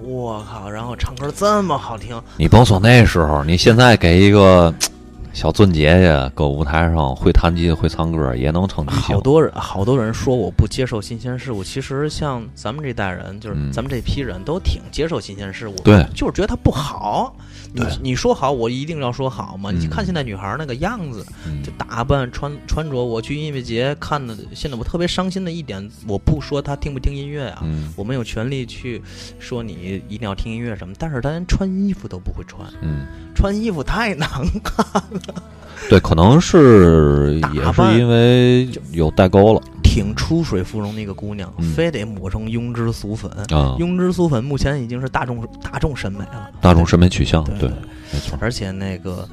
[0.01, 4.73] 我靠，然后唱歌这么好听，你甭说那时候，你现在给一个
[5.33, 9.19] 小尊姐姐搁舞台上会弹吉他会唱歌，也能成好。
[9.19, 13.71] 多人好多人说我不接受新鲜事物，其实像咱们这代人，就是嗯。
[13.71, 16.05] 咱们这批人都挺接受新鲜事物，对。
[16.13, 17.35] 就是觉得它不好。
[17.73, 17.89] 你对。
[18.01, 19.71] 你说好，我一定要说好嘛？
[19.71, 21.61] 你嗯看现在女孩儿那个样子，嗯。
[21.63, 27.91] 就打扮穿穿着，我去音乐节看的，现在我特别伤心的一点，我不说她听不听音乐啊，嗯。
[27.95, 29.01] 我没有权利去
[29.39, 34.29] 说你一定要听音乐什么，但是她连穿衣服都不会穿，嗯，穿衣服太难
[34.63, 35.43] 看了，
[35.89, 43.29] 对，可能是也是因为有代沟了挺出水芙蓉的一个姑娘，嗯非得抹成庸脂俗粉。
[43.51, 48.37] 啊，庸脂俗粉目前已经是大众大众审美了，大众审美取向，对对，没错。
[48.41, 49.27] 而且那个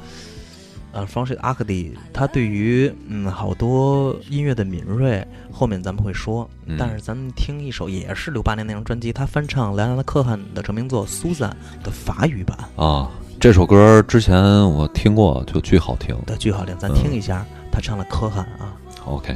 [0.93, 6.49] 呃 i s 阿克蒂，他对于嗯好多音乐的敏锐，后面咱们会说。
[6.67, 11.51] 嗯但是咱们听一首也是六八年那张专辑，他翻唱莱昂纳科汉的成名作《Susan》
[11.83, 13.11] 的法语版啊，
[13.41, 14.37] 这首歌之前
[14.71, 16.17] 我听过，就巨好听。
[16.27, 18.77] 对巨好听，咱嗯听一下，他唱了科汉啊。
[19.07, 19.35] OK，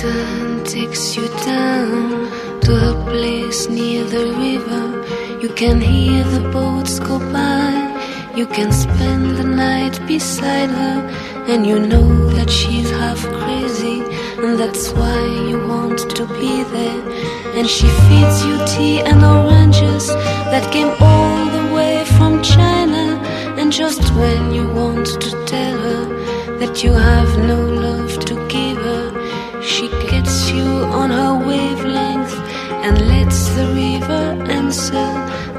[0.00, 2.30] Susan takes you down
[2.62, 4.84] to a place near the river.
[5.42, 7.68] You can hear the boats go by.
[8.34, 10.98] You can spend the night beside her,
[11.50, 14.00] and you know that she's half crazy,
[14.42, 17.02] and that's why you want to be there.
[17.56, 20.06] And she feeds you tea and oranges
[20.52, 23.20] that came all the way from China.
[23.58, 27.69] And just when you want to tell her that you have no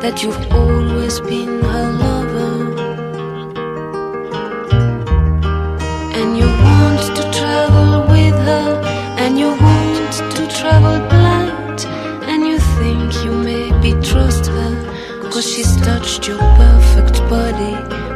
[0.02, 2.56] that you've always been her lover.
[6.18, 8.82] And you want to travel with her,
[9.20, 11.86] and you want to travel blind,
[12.32, 14.74] and you think you maybe trust her,
[15.30, 17.76] cause she's touched your perfect body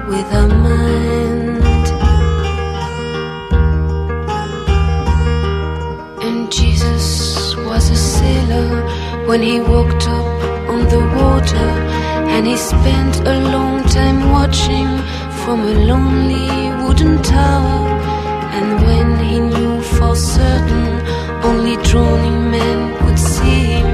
[0.10, 1.86] with her mind.
[6.26, 8.82] And Jesus was a sailor
[9.28, 10.26] when he walked up
[10.68, 11.75] on the water.
[12.36, 14.90] And he spent a long time watching
[15.42, 16.50] from a lonely
[16.84, 17.88] wooden tower.
[18.58, 20.92] And when he knew for certain
[21.48, 23.90] only drowning men could see him,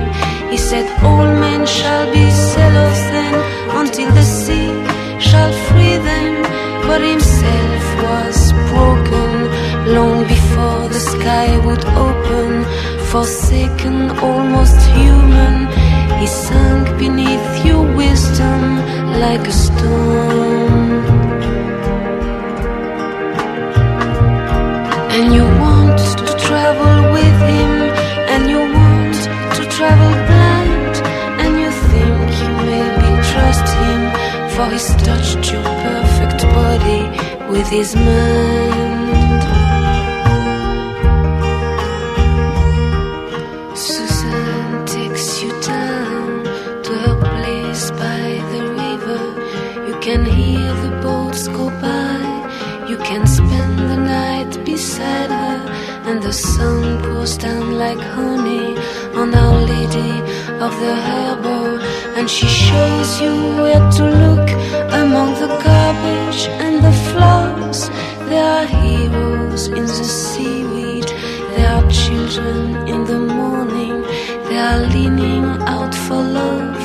[0.49, 3.35] he said, All men shall be sailors then
[3.79, 4.71] until the sea
[5.19, 6.41] shall free them.
[6.87, 8.37] But himself was
[8.71, 9.33] broken
[9.95, 12.65] long before the sky would open.
[13.11, 15.70] Forsaken, almost human,
[16.21, 18.61] he sank beneath your wisdom
[19.23, 21.01] like a stone.
[25.15, 27.73] And you want to travel with him,
[28.33, 29.17] and you want
[29.57, 30.95] to travel blind,
[31.41, 34.01] and you think you maybe trust him,
[34.53, 37.01] for he's touched your perfect body
[37.51, 38.90] with his mind.
[56.11, 58.75] And the sun pours down like honey
[59.19, 60.13] on Our Lady
[60.65, 61.79] of the Harbor.
[62.17, 64.47] And she shows you where to look
[65.01, 67.89] among the garbage and the flowers.
[68.29, 71.07] There are heroes in the seaweed.
[71.53, 74.01] There are children in the morning.
[74.47, 75.45] They are leaning
[75.75, 76.79] out for love.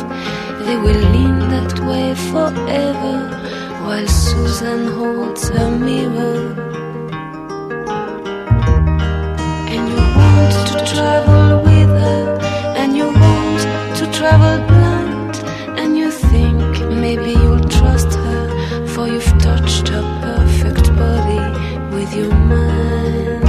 [0.67, 3.17] They will lean that way forever
[3.87, 6.86] while Susan holds her mirror.
[10.97, 12.39] Travel with her,
[12.75, 13.61] and you want
[13.99, 15.37] to travel blind,
[15.77, 18.49] and you think maybe you'll trust her,
[18.87, 21.43] for you've touched her perfect body
[21.93, 23.45] with your mind.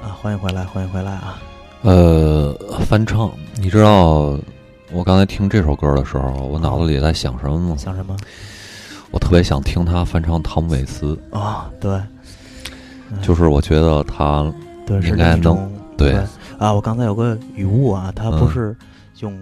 [0.00, 1.42] 啊，欢迎回来，欢迎回来啊！
[1.82, 4.38] 呃，翻唱，你知道
[4.92, 7.74] 我刚才听这首歌的时候，我脑子里在想什么吗？
[7.76, 8.16] 想什么？
[9.10, 12.00] 我特别想听他翻唱汤姆·韦斯，啊、对，
[13.22, 14.52] 就是我觉得他
[14.86, 16.12] 对，是应该那种能对
[16.58, 16.72] 啊。
[16.72, 18.76] 我刚才有个语误啊，他不嗯是
[19.20, 19.38] 用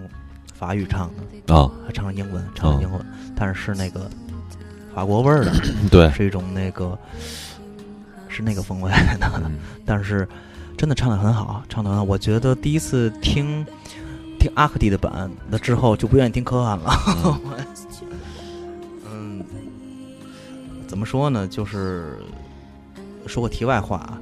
[0.53, 1.09] 法语唱
[1.47, 3.05] 的，啊，他唱英文，唱嗯英文，
[3.35, 4.09] 但是是那个
[4.93, 5.51] 法国味儿的，
[5.91, 6.97] 对，是一种那个
[8.29, 10.27] 是那个风味的，嗯 但是
[10.77, 12.03] 真的唱的很好，唱的很好。
[12.03, 13.65] 我觉得第一次听
[14.39, 16.93] 听阿克蒂的版那之后，就不愿意听科汉了。
[19.11, 19.43] 嗯，
[20.87, 21.47] 怎么说呢？
[21.47, 22.17] 就是
[23.27, 24.19] 说个题外话啊，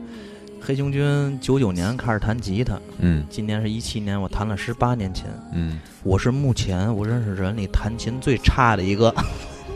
[0.61, 3.25] 黑熊军九九年开始弹吉他，嗯。
[3.29, 5.25] 今年是一七年，我弹了十八年琴。
[5.53, 5.79] 嗯。
[6.03, 9.13] 我是目前我认识人里弹琴最差的一个，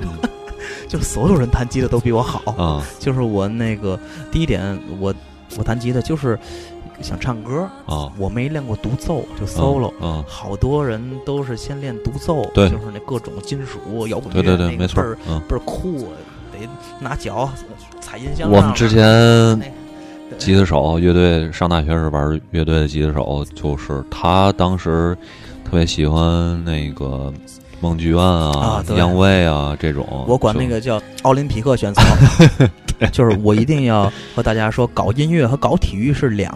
[0.01, 0.09] 嗯。
[0.87, 2.51] 就是所有人弹吉他都比我好。
[2.51, 2.85] 啊。
[2.99, 3.99] 就是我那个
[4.31, 5.13] 第一点，我
[5.57, 6.37] 我弹吉他就是
[7.01, 8.11] 想唱歌，啊。
[8.17, 9.91] 我没练过独奏，就 solo。
[9.99, 12.69] 啊好多人都是先练独奏，对。
[12.69, 16.09] 就是那各种金属摇滚乐，对对对，那没错个倍儿，嗯，倍儿酷，
[16.53, 16.69] 得
[16.99, 17.49] 拿脚
[18.15, 18.49] 踩音箱。
[18.49, 19.73] 我们之前
[20.37, 25.15] 吉他手乐队上大学时玩乐队的吉他手，就是他当时
[25.65, 27.31] 特别喜欢那个
[27.81, 30.07] 梦剧院啊啊、杨威啊这种。
[30.27, 32.01] 我管那个叫奥林匹克选手，
[33.11, 36.55] 就是我一定要和大家说，搞音乐和搞体育是两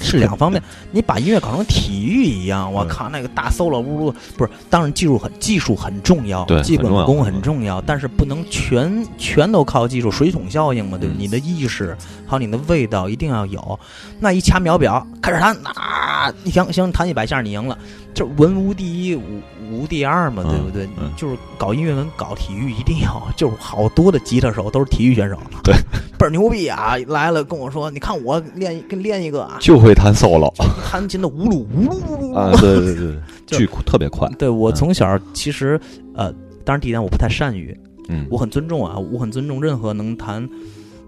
[0.00, 0.62] 是两方面。
[0.90, 13.78] 你把音乐搞成体育一样，我嗯靠，那个大 solo 呜呜，不是，当然技术很技术很重要，对基本功很重要，但是不能全全都靠技术，水桶效应嘛，对你的意识还有你的味道一定要有。
[14.18, 17.78] 那一掐秒表开始弹，啊，你行行弹一百下你赢了，
[18.12, 20.88] 就文无第一，武武无第二嘛，对不对？
[20.98, 21.10] 嗯。
[21.16, 25.74] 就是搞音乐跟搞体育一定要， 就是好多的吉他手都是体育选手，对，
[26.18, 26.96] 倍儿牛逼啊！
[27.08, 30.52] 来了跟我说，你看我练一跟练一个啊，就会弹 solo
[30.84, 32.36] 弹琴的呜噜呜噜呜噜。
[32.36, 33.14] 啊，对对对，
[33.46, 34.74] 就巨特别快，对我嗯。
[34.74, 35.78] 从小其实
[36.14, 36.32] 呃，
[36.64, 37.76] 当然第一点我不太善于，
[38.08, 40.48] 嗯，我很尊重啊，我很尊重任何能弹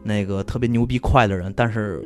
[0.03, 2.03] 那个特别牛逼快的人，但是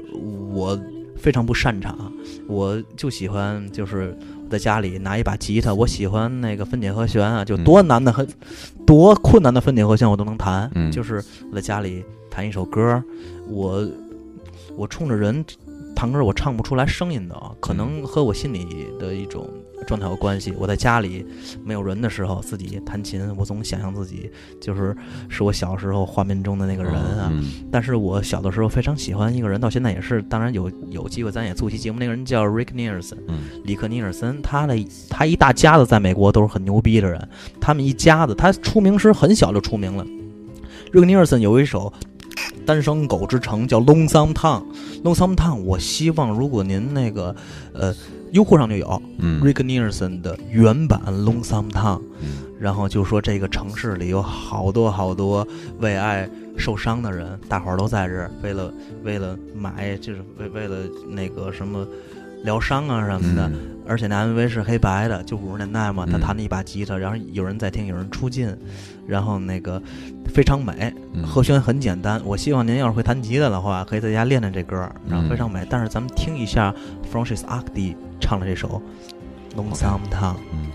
[0.53, 0.79] 我
[1.17, 2.13] 非常不擅长，
[2.47, 8.27] 我就喜欢就是我在家里拿一把吉他，我喜欢那个分解和弦啊，就多难的很、
[8.87, 10.91] 多困难的分解和弦我都能弹，嗯。
[10.91, 13.03] 就是我在家里弹一首歌，
[13.49, 13.87] 我
[14.77, 15.45] 我冲着人
[15.95, 19.49] 弹歌，我唱不出来声音的啊，可能和我心里的一种
[19.87, 20.53] 状态有关系。
[20.59, 21.25] 我在家里
[21.65, 24.31] 没有人的时候，自己弹琴，我总想象自己
[24.61, 24.95] 就是
[25.29, 27.31] 是我小时候画面中的那个人啊。
[27.33, 31.99] 嗯但是我小的时候非常喜欢一个人，到现在也是，当然有有机会咱也做期节目。
[31.99, 34.75] 那个人叫 Rick Nielsen，嗯里克尼尔森，他的
[35.09, 37.29] 他一大家子在美国都是很牛逼的人，
[37.61, 40.07] 他们一家子，他出名时很小就出名了。
[40.93, 41.93] 瑞克尼尔森有一首
[42.65, 44.65] 《单身狗之城》叫《Lonesome Town》
[45.03, 47.35] ，Lonesome Town，我希望如果您那个
[47.73, 47.95] 呃
[48.37, 55.47] 优酷上就有嗯 Rick Nielsen 的原版《Lonesome Town》，嗯然后就说这个城市里有好多好多
[55.79, 58.73] 为爱受伤的人，大伙儿都在这儿，为了
[59.03, 60.77] 为了买，就是为为了
[61.09, 61.87] 那个什么
[62.45, 63.49] 疗伤啊什么的。
[63.49, 68.53] 嗯而且那 MV 是黑白的，就五十年代嘛，他嗯弹了一把吉他，然后有人在听，有人出镜，
[69.07, 69.81] 然后那个
[70.35, 72.21] 非常美，嗯和弦很简单。
[72.25, 75.65] 我希望您要是会弹吉他的话，可以在家练练这歌，然后非常美。
[75.71, 76.75] 但是咱们听一下
[77.13, 78.81] Francis Arcady 唱了这首
[79.57, 80.35] 《Lonesome Town》。
[80.53, 80.67] 嗯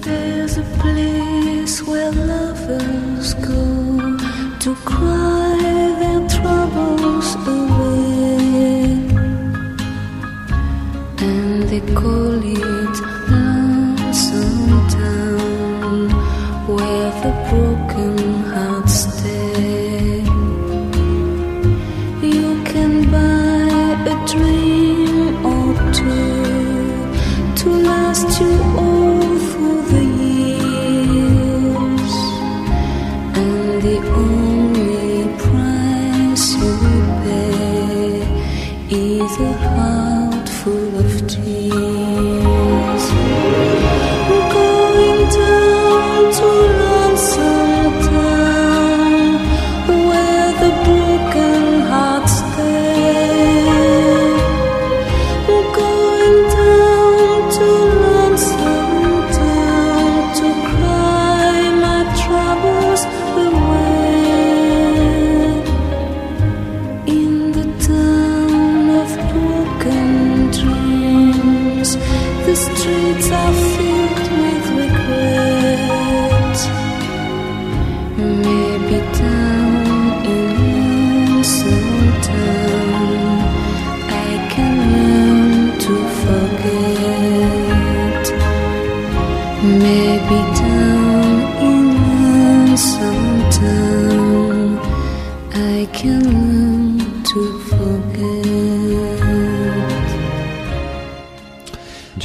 [0.00, 4.16] There's a place where lovers go
[4.60, 5.58] to cry
[6.00, 8.98] their troubles away,
[11.18, 12.27] and they call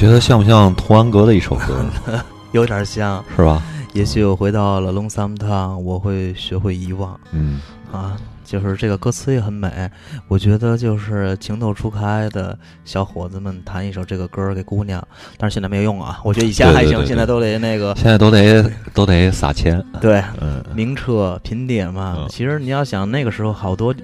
[0.04, 1.82] 觉得像不像童安格的一首歌？
[2.52, 3.62] 有点像，是吧？
[3.94, 8.14] 也许我回到了 Lonesome Town，我会学会遗忘嗯啊。
[8.44, 9.90] 就是这个歌词也很美，
[10.28, 15.02] 我觉得就是情窦初开的小伙子们弹一首这个歌给姑娘，
[15.38, 16.20] 但是现在没有用啊。
[16.22, 22.16] 我觉得以前还行，对对对对现在都得那个现在都得都得撒钱，对嗯名车品爹嘛。
[22.18, 23.94] 嗯其实你要想那个时候好多，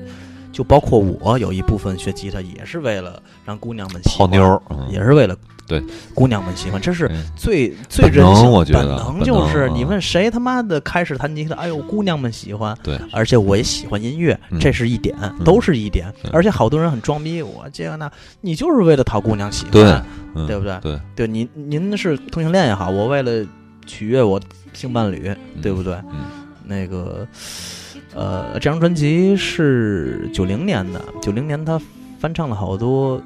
[0.50, 5.36] 就包括我有一部分学吉他也是为了让姑娘们泡妞也是为了
[5.78, 5.82] 对。
[6.14, 14.58] 姑娘们喜欢，这是对最最人性我觉得本能就是你问谁他妈的开始弹吉他，哎呦姑娘们喜欢，对，而且我也喜欢音乐，嗯。
[14.58, 16.12] 这是一点，都是一点。
[16.20, 18.10] 对，而且好多人很装逼，我这个那，
[18.40, 20.04] 你就是为了讨姑娘喜欢，
[20.46, 20.78] 对不对？
[20.82, 23.46] 对，对，您您是同性恋也好，我为了
[23.86, 24.40] 取悦我
[24.72, 25.94] 性伴侣，对不对？
[26.12, 26.24] 嗯。
[26.64, 27.26] 那个，
[28.14, 31.80] 呃，这张专辑是九零年的，九零年他
[32.20, 33.20] 翻唱了好多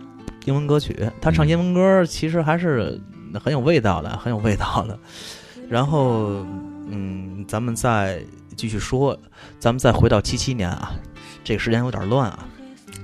[0.44, 3.00] 英文歌曲，他唱嗯英文歌其实还是
[3.42, 4.98] 很有味道的，很有味道的。
[5.68, 6.44] 然后，
[6.88, 8.22] 嗯，咱们再
[8.56, 9.18] 继续说，
[9.58, 10.92] 咱们再回到七七年啊，
[11.42, 12.46] 这个时间有点乱啊。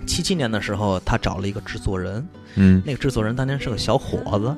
[0.07, 2.26] 七七年的时候，他找了一个制作人，
[2.57, 4.55] 嗯那个制作人当年是个小伙子，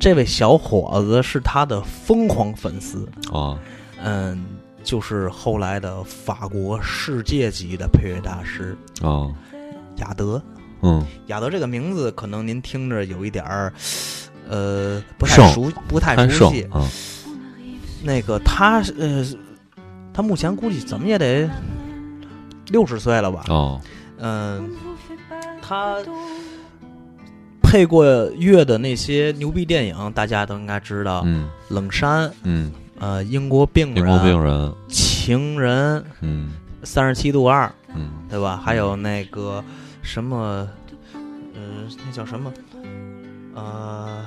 [0.00, 3.58] 这位小伙子是他的疯狂粉丝，哦
[4.02, 4.44] 嗯，
[4.82, 9.32] 就是后来的法国世界级的配乐大师哦
[9.98, 10.42] 亚德。
[10.82, 13.72] 嗯亚德这个名字可能您听着有一点儿，
[14.48, 16.62] 呃，不太熟，不太熟悉。
[16.70, 16.86] 啊
[18.02, 19.26] 那个他呃，
[20.14, 21.50] 他目前估计怎么也得
[22.68, 23.44] 六十岁了吧？
[23.48, 23.80] 哦
[24.18, 24.70] 嗯、
[25.60, 25.96] 他
[27.60, 28.04] 配过
[28.36, 36.52] 乐的那些牛逼电影，大家都应该知道，嗯冷山》嗯，呃，英国病人，英国病人，情人，嗯
[36.84, 38.60] 三十七度二，嗯对吧？
[38.64, 39.62] 还有那个
[40.08, 40.66] 什么，
[41.54, 41.60] 呃，
[42.06, 42.50] 那叫什么？
[43.54, 44.24] 呃，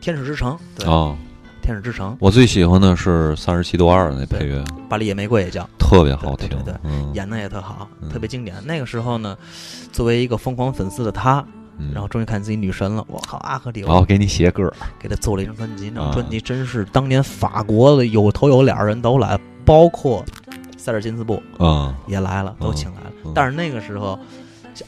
[0.00, 1.16] 天使之城，对，哦，
[1.62, 8.54] 天使之城，我最喜欢的是三十七度二那配乐，巴黎野玫瑰也叫，特别好听对对对，嗯，演的也特好，嗯特别经典。
[8.64, 9.36] 那个时候呢，
[9.90, 11.44] 作为一个疯狂粉丝的他，
[11.78, 20.22] 嗯然后终于看自己女神了，我靠，阿克里，然后给你写歌，给他做了一张专辑，那张啊专辑真是当年法国的有头有脸的人都来，包括
[20.76, 23.06] 塞尔金斯布啊也来了，都请来了。
[23.06, 24.18] 嗯但是那个时候，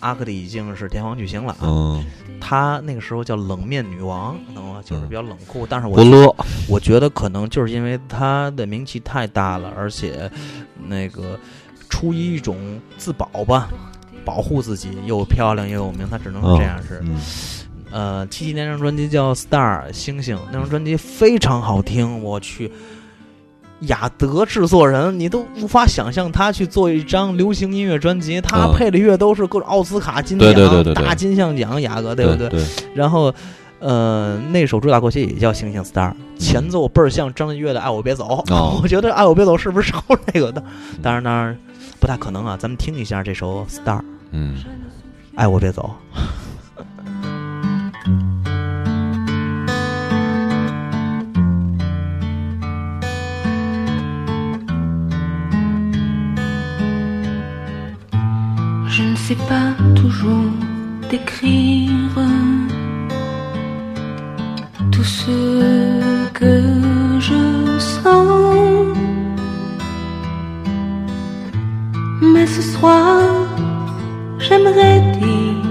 [0.01, 1.63] 阿克里已经是天皇巨星了啊。
[1.63, 2.05] 嗯，
[2.41, 4.81] 她那个时候叫冷面女王，懂吗？
[4.85, 5.67] 就是比较冷酷。
[5.67, 6.35] 但是我不乐，
[6.69, 10.31] 我觉得可能就是因为她的名气太大了，而且
[10.89, 11.39] 那个
[11.89, 13.69] 出于一种自保吧，
[14.25, 17.01] 保护自己，又漂亮又有名，她只能是这样式。
[17.03, 17.21] 嗯
[17.91, 22.73] 呃，七七年那张专辑叫《Star》星星，那张专辑非常好听，我去。
[23.81, 32.65] 雅德制作人，你都无法想象他去做一张流行音乐专辑，他嗯配的乐都是各种奥斯卡金奖、对对对对对大金像奖，雅阁对不对对？
[32.95, 33.35] 然后，
[33.81, 40.03] 呃，那首主打歌曲也叫《星星 Star》，前奏倍儿像张震岳的《爱我别走》哦 我觉得《爱我别走》是不是抄
[40.33, 40.63] 这个的？
[41.03, 41.59] 当然，当然
[42.01, 42.57] 不太可能啊。
[42.57, 43.99] 咱们听一下这首《Star》，
[44.31, 44.55] 嗯
[45.35, 45.91] 爱我别走。
[59.15, 60.51] Ne sais pas toujours
[61.09, 62.19] décrire
[64.91, 65.39] tout ce
[66.33, 66.55] que
[67.21, 68.97] je sens.
[72.33, 73.21] Mais ce soir,
[74.41, 75.63] j'aimerais dire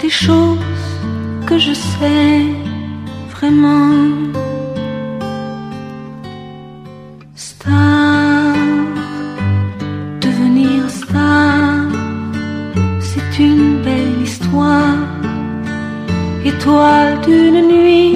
[0.00, 0.88] des choses
[1.46, 2.42] que je sais
[3.34, 4.47] vraiment.
[16.78, 18.07] Étoile d'une nuit,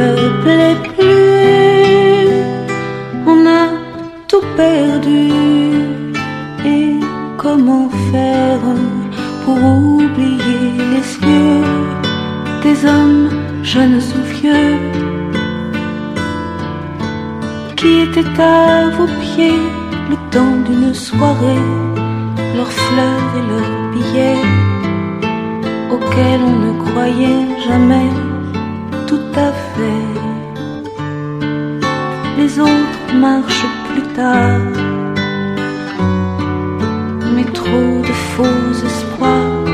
[0.00, 0.12] le
[0.42, 2.28] plaît plus.
[3.26, 3.64] On a
[4.28, 5.30] tout perdu.
[6.64, 7.00] Et
[7.36, 8.66] comment faire
[9.44, 11.64] pour oublier les yeux
[12.62, 13.28] des hommes
[13.62, 14.78] jeunes ou vieux
[17.76, 19.60] qui étaient à vos pieds
[20.10, 21.66] le temps d'une soirée
[22.56, 24.44] leurs fleurs et leurs billets
[25.90, 28.10] auxquels on ne croyait jamais
[29.08, 29.61] tout à fait.
[32.54, 34.60] Les autres marchent plus tard,
[37.34, 39.64] mais trop de faux espoirs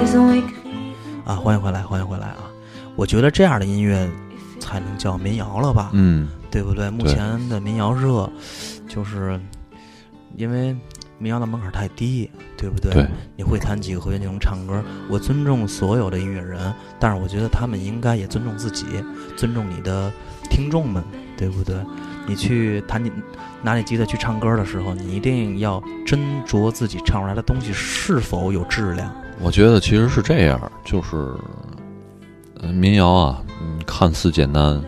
[0.00, 0.94] les ont écrits.
[1.26, 2.48] 啊，欢迎回来，欢迎回来啊！
[2.96, 4.08] 我觉得这样的音乐
[4.58, 6.88] 才能叫民谣了吧，嗯对不对？
[6.88, 8.30] 目前的民谣热，
[8.88, 9.38] 就是
[10.34, 10.74] 因为
[11.18, 12.94] 民谣的门槛太低，对不对？
[12.94, 13.06] 对，
[13.36, 14.82] 你会弹几个和弦就能唱歌。
[15.10, 18.86] 我尊重所有的音乐人，但是我觉得他们应该也尊重自己，
[19.36, 20.10] 尊重你的
[20.48, 21.04] 听众们，
[21.36, 21.76] 对不对？
[22.26, 23.10] 你去弹你
[23.62, 29.12] 拿你吉他去唱歌的时候，你一定要斟酌自己唱出来的东西是否有质量。
[29.40, 31.34] 我觉得其实是这样，就是，
[32.72, 34.80] 民谣啊，嗯，看似简单，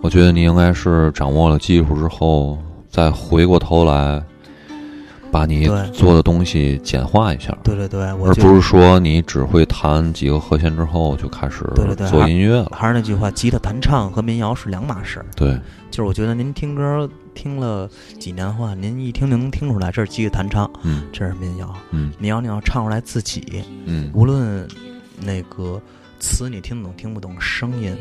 [0.00, 2.58] 我觉得你应该是掌握了技术之后，
[2.88, 4.22] 再回过头来，
[5.30, 11.64] 把你做的东西简化一下，对对对，我而就不是说你只会弹几个和弦之后就开始
[12.08, 12.70] 做音乐了。
[12.74, 15.26] 还是那句话，吉他弹唱和民谣是两码事儿。
[15.36, 15.58] 对，
[15.90, 21.74] 就是我觉得您听歌听了几年话，您一听就能听出来，这是吉他弹唱，嗯这是民谣。
[21.90, 24.66] 嗯民谣你要唱出来自己，嗯无论
[25.20, 25.80] 那个
[26.18, 27.96] 词你听懂听不懂，声音，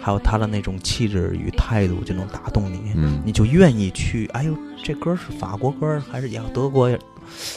[0.00, 4.26] 还有他的那种气质与态度，就能打动你，嗯你就愿意去。
[4.32, 6.98] 哎呦，这歌是法国歌还是也德国呀？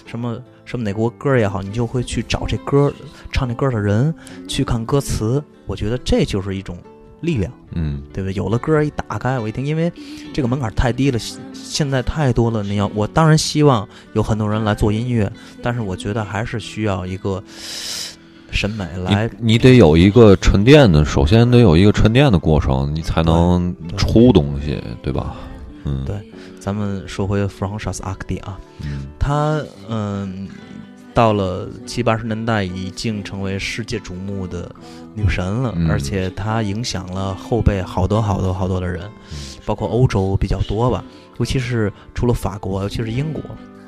[0.06, 2.94] 什么什么哪国歌也好，你就会去找这歌
[3.32, 4.14] 唱这歌的人，
[4.48, 5.44] 去看歌词。
[5.66, 6.78] 我觉得这就是一种
[7.22, 7.52] 力量。
[7.72, 8.34] 嗯对不对？
[8.36, 9.92] 有了歌一打开，我一听，因为
[10.32, 12.62] 这个门槛太低了，现现在太多了。
[12.62, 15.32] 你要，我当然希望有很多人来做音乐，
[15.62, 17.44] 但是我觉得还是需要一个
[18.54, 25.36] 审美来你你得有一个沉淀的，首先得有一个沉淀的过程，你才能出东西，对吧？
[25.86, 26.16] 嗯，对
[26.60, 29.02] 咱们说回弗朗沙斯阿克蒂啊，嗯。
[29.20, 30.48] 他嗯，
[31.14, 34.72] 到了七八十年代已经成为世界瞩目的
[35.14, 35.90] 女神了，嗯。
[35.90, 39.10] 而且她影响了后辈好多好多好多的人，
[39.66, 41.04] 包括欧洲比较多吧，
[41.38, 43.42] 尤其是除了法国，尤其是英国，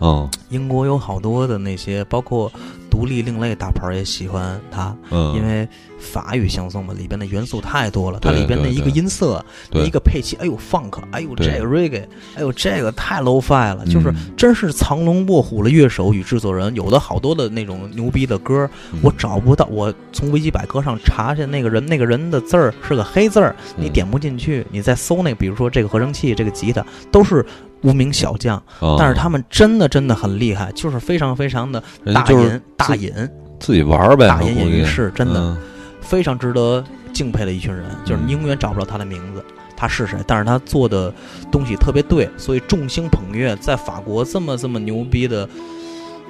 [0.05, 2.51] 嗯英国有好多的那些，包括
[2.89, 5.67] 独立另类大牌儿也喜欢它，嗯，因为
[5.99, 8.19] 法语相送嘛，里边的元素太多了。
[8.21, 16.73] 它里边的一个音色，一个配器，哎呦 funk，哎呦这个 reggae，哎呦这个太 low fi 了，就是嗯真是藏龙卧虎的乐手与制作人。
[16.75, 24.65] 有的好多的那种牛逼的歌，嗯我找不到，我从维基百科上查下那个人，那个人的字儿是个黑字儿，你嗯点不进去。
[24.71, 27.45] 你再搜那个，比如说这个合成器、这个吉他，都是
[27.85, 31.81] 无名小将，嗯但是他们真的真的很厉害，就是非常非常的
[32.13, 33.13] 大隐大隐，
[33.59, 35.39] 自己玩儿呗，大隐隐于市，真的。
[35.39, 35.57] 嗯。
[36.01, 39.43] 非常值得敬佩的一群人，就是你嗯永远找不着他的名字，
[39.75, 41.11] 他是谁，但是他做的
[41.51, 45.49] 东西特别对，所以众星捧月，在法国这么这么牛逼的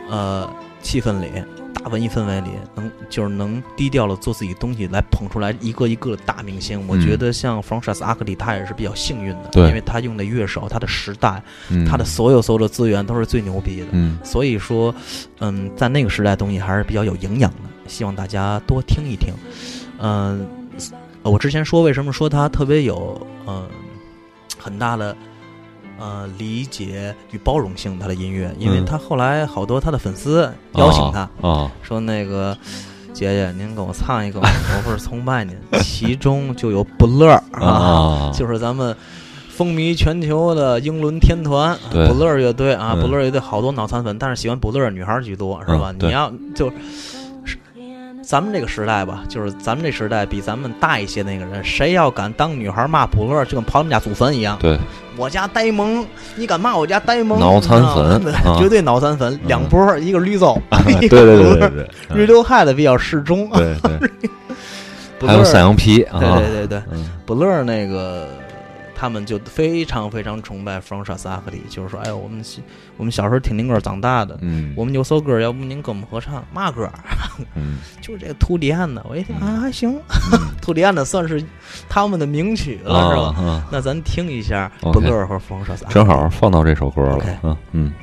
[0.10, 0.50] 呃
[0.82, 1.44] 气氛里，大
[1.90, 6.86] 文艺氛围里，能就是能低调的做自己东西，来捧出来一个一个的大明星。
[6.88, 13.88] 我嗯觉得像 f r a n c i s 阿克里，他也是比较幸运的，因为他用的乐手，他的时代，嗯他的所有所有的资源都是最牛逼的。
[13.92, 14.94] 嗯所以说，
[15.40, 19.34] 嗯，在那个时代东西还是比较有营养的，希望大家多听一听。
[20.00, 20.48] 嗯、
[21.24, 23.68] 呃我之前说为什么说他特别有嗯、
[24.58, 25.16] 很大的
[26.00, 28.86] 呃理解与包容性，他的音乐，因为嗯。
[28.86, 31.50] 他后来好多他的粉丝邀请他、啊。
[31.50, 32.58] 啊说那个
[33.14, 35.56] 姐姐您给我唱一个，我不是崇拜您。
[35.82, 38.96] 其中就有不乐儿啊，啊， 就是咱们
[39.50, 42.08] 风靡全球的英伦天团对。
[42.08, 43.02] 不乐儿乐队啊，嗯。
[43.02, 45.94] 不乐儿乐队好多脑残粉，但是喜欢不乐儿女孩居多，是吧？
[45.98, 46.76] 你要就是
[48.26, 54.58] 咱们这个时代吧，就是咱们这时代比咱们大一些那个人，谁要敢当女孩骂不乐，就跟刨他们家祖坟一样。
[54.60, 54.80] 对，
[55.16, 56.04] 我家呆萌，
[56.36, 57.40] 你敢骂我家呆萌？
[57.40, 58.20] 脑残粉
[58.58, 63.48] 绝对脑残粉，两波儿，一个绿洲，对 一个对对绿豆害的比较适中。
[63.52, 63.76] 对
[65.28, 68.28] 还有三羊皮啊，对对对对，嗯不乐儿那个，
[68.96, 72.64] 他们就非常非常崇拜弗朗沙斯阿克里，就是说，哎呦，我们喜
[72.96, 76.90] 我们小时候听您歌长大的，嗯，我们有首歌，要不您跟我们合唱嘛歌？
[77.56, 77.78] 嗯。
[78.02, 79.48] 就是这个图里安的，我一听嗯。
[79.48, 80.00] 啊，还行，
[80.32, 80.40] 嗯。
[80.62, 81.44] 图里安的算是
[81.90, 83.68] 他们的名曲了，是吧？
[83.72, 87.94] 那咱听一下乐儿和弗朗沙斯正好放到这首歌了嗯嗯。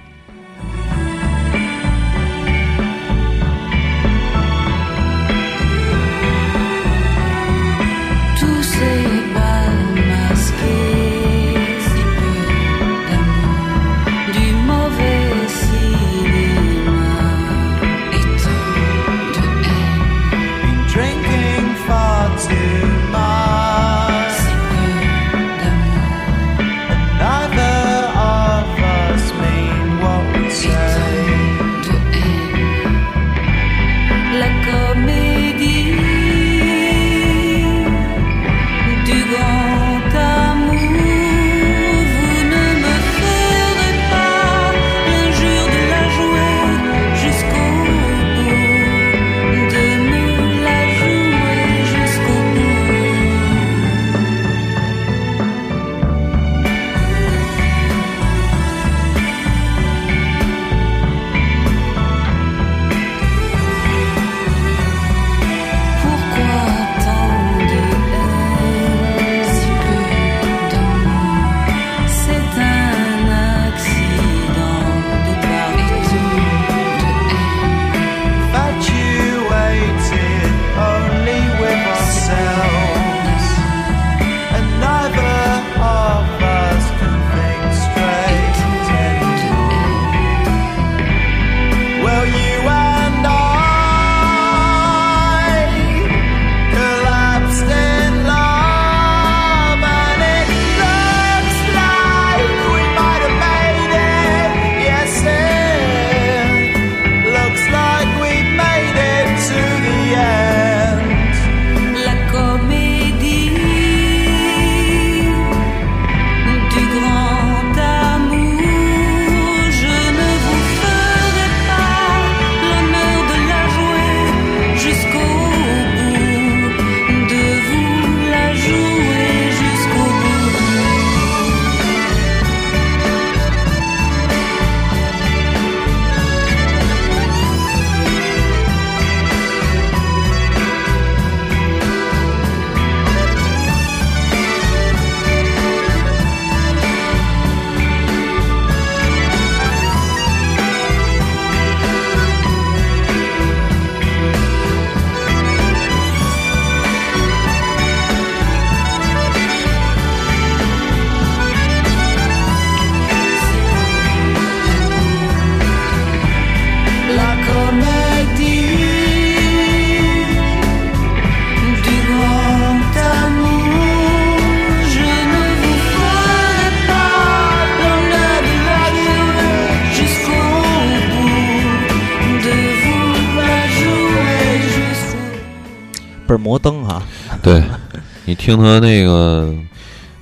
[188.55, 189.50] 听他那个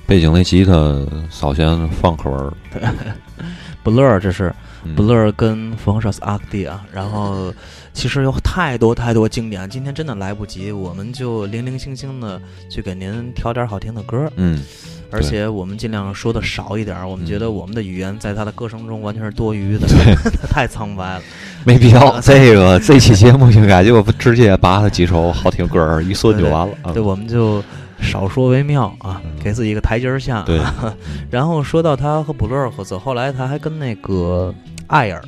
[0.05, 2.53] 背景那吉他，扫弦放克味儿。
[3.83, 4.53] 不乐儿这是
[4.85, 7.51] 嗯不乐儿跟弗朗沙斯阿克蒂啊，然后
[7.93, 14.61] 其实有太多太多经典，今天真的来不及，我们就零零星星的去给您挑点好听的歌，嗯，
[15.11, 19.87] 而且我们尽量说的少一点儿，我们觉得我们的语言在他的歌声中完全是多余的，
[20.49, 21.21] 太苍白了。
[21.65, 22.21] 没必要。
[22.21, 26.73] 这个这期节目应该就直接把他几首好听歌儿一顺就完了。
[26.83, 27.63] 啊对，我们就
[28.01, 30.41] 少说为妙啊，嗯给自己一个台阶儿下。
[30.43, 30.59] 对，
[31.29, 34.53] 然后说到他和布勒尔合作，后来他还跟那个
[34.87, 35.21] 艾尔，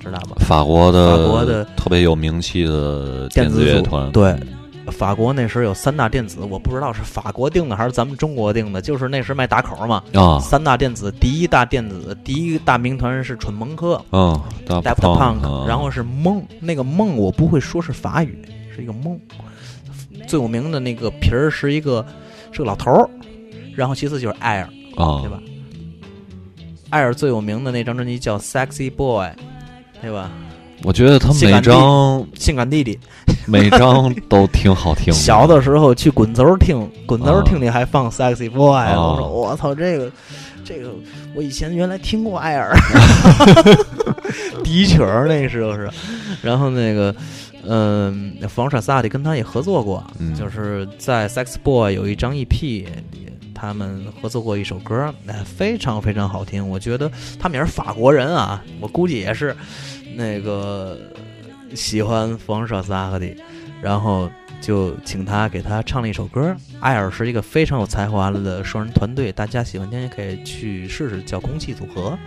[0.00, 0.36] 知道吧？
[0.40, 4.48] 法国的法国的特别有名气的电子乐团，对嗯
[4.92, 10.02] 法国那时候有三大电子，我不知道是法国定的还是咱们中国定的，就是那时候卖打口嘛。
[10.12, 18.44] 啊，三大电子，第一大电子，第一大名团是蠢萌科嗯，大 （Daft Punk），然后是梦，那个梦我不会说是法语，
[18.76, 19.18] 是一个梦。
[20.34, 22.04] 最有名的那个皮儿是一个
[22.50, 23.08] 是个老头儿，
[23.76, 24.64] 然后其次就是艾尔，
[24.96, 25.40] 啊对吧？
[26.90, 29.26] 艾尔最有名的那张专辑叫《Sexy Boy》，
[30.02, 30.32] 对吧？
[30.82, 32.98] 我觉得他每张性感弟弟。
[33.46, 35.14] 每张都挺好听。
[35.14, 40.10] 小的时候去滚轴听，滚轴啊听里还放 Sexy Boy，、啊我说我操，这个
[40.64, 40.90] 这个
[41.36, 42.74] 我以前原来听过艾尔，
[44.64, 45.88] 第一曲儿那时候是，
[46.42, 47.14] 然后那个。
[47.66, 52.88] 嗯，房傻萨里跟他也合作过，嗯就是在 Sex Boy 有一张 EP 里，
[53.54, 56.66] 他们合作过一首歌，哎，非常非常好听。
[56.68, 59.56] 我觉得他们也是法国人啊，我估计也是
[60.16, 60.98] 那个
[61.74, 63.34] 喜欢房傻萨克的，
[63.82, 66.54] 然后就请他给他唱了一首歌。
[66.80, 72.18] 艾尔是一个非常有才华的双人团队，大家喜欢听也可以去试试，叫空气组合。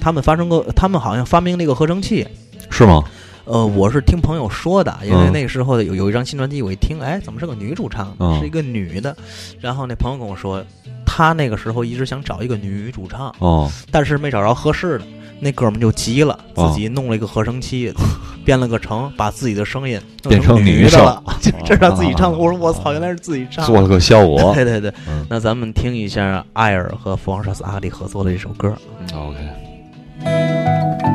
[0.00, 2.26] 他们发生过，他们好像发明了一个合成器。
[2.70, 3.02] 是吗？
[3.50, 8.14] 呃，我是听朋友说的，因为嗯那个时候有有一张新专辑，我一听，哎，怎么是个女主唱？
[8.20, 9.16] 嗯是一个女的。
[9.58, 10.64] 然后那朋友跟我说，
[11.04, 15.04] 他那个时候一直想找一个女主唱，哦，但是没找着合适的。
[15.42, 17.92] 那哥们儿就急了，哦自己弄了一个合成器，
[18.44, 21.20] 编了个程，把自己的声音变成女女的生了，
[21.64, 22.38] 这让自己唱的。
[22.38, 23.64] 我说我操，原来是自己唱。
[23.66, 24.38] 做了个效果。
[24.54, 28.72] 对对对，嗯那咱们听一下艾尔和弗朗沙斯阿里合作的这首歌。
[29.12, 31.09] OK。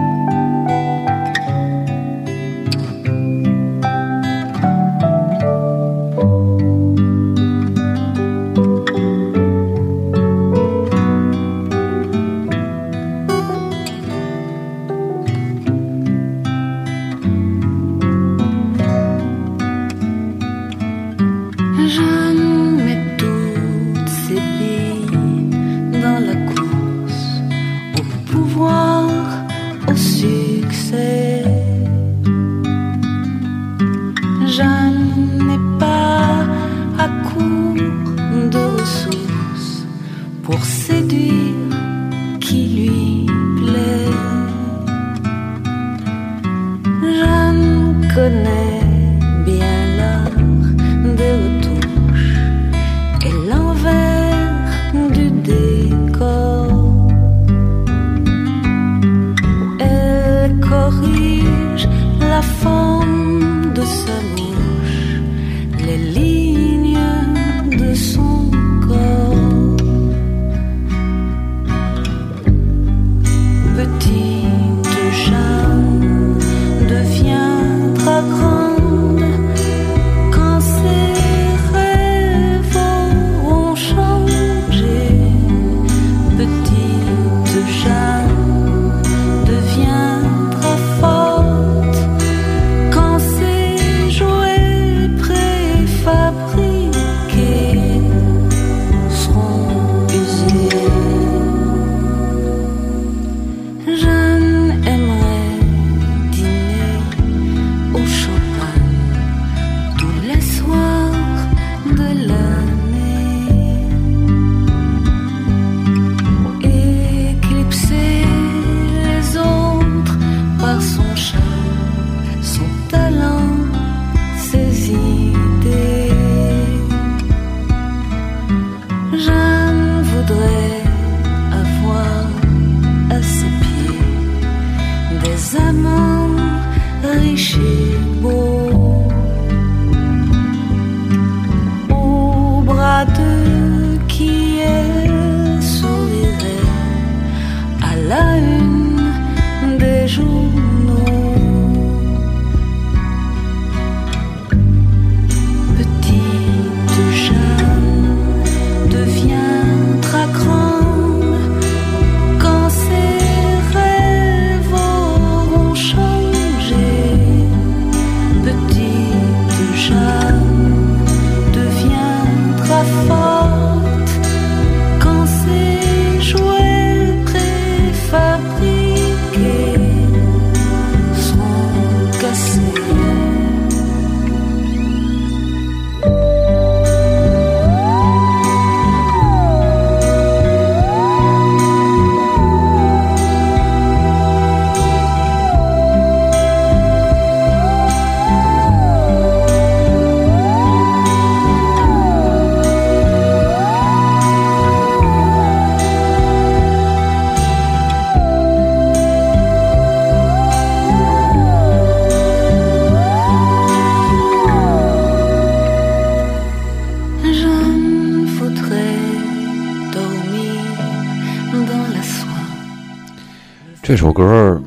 [223.95, 224.61] 这首歌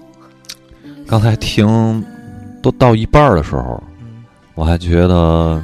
[1.07, 2.03] 刚才听
[2.63, 4.25] 都到一半儿的时候，嗯
[4.55, 5.63] 我还觉得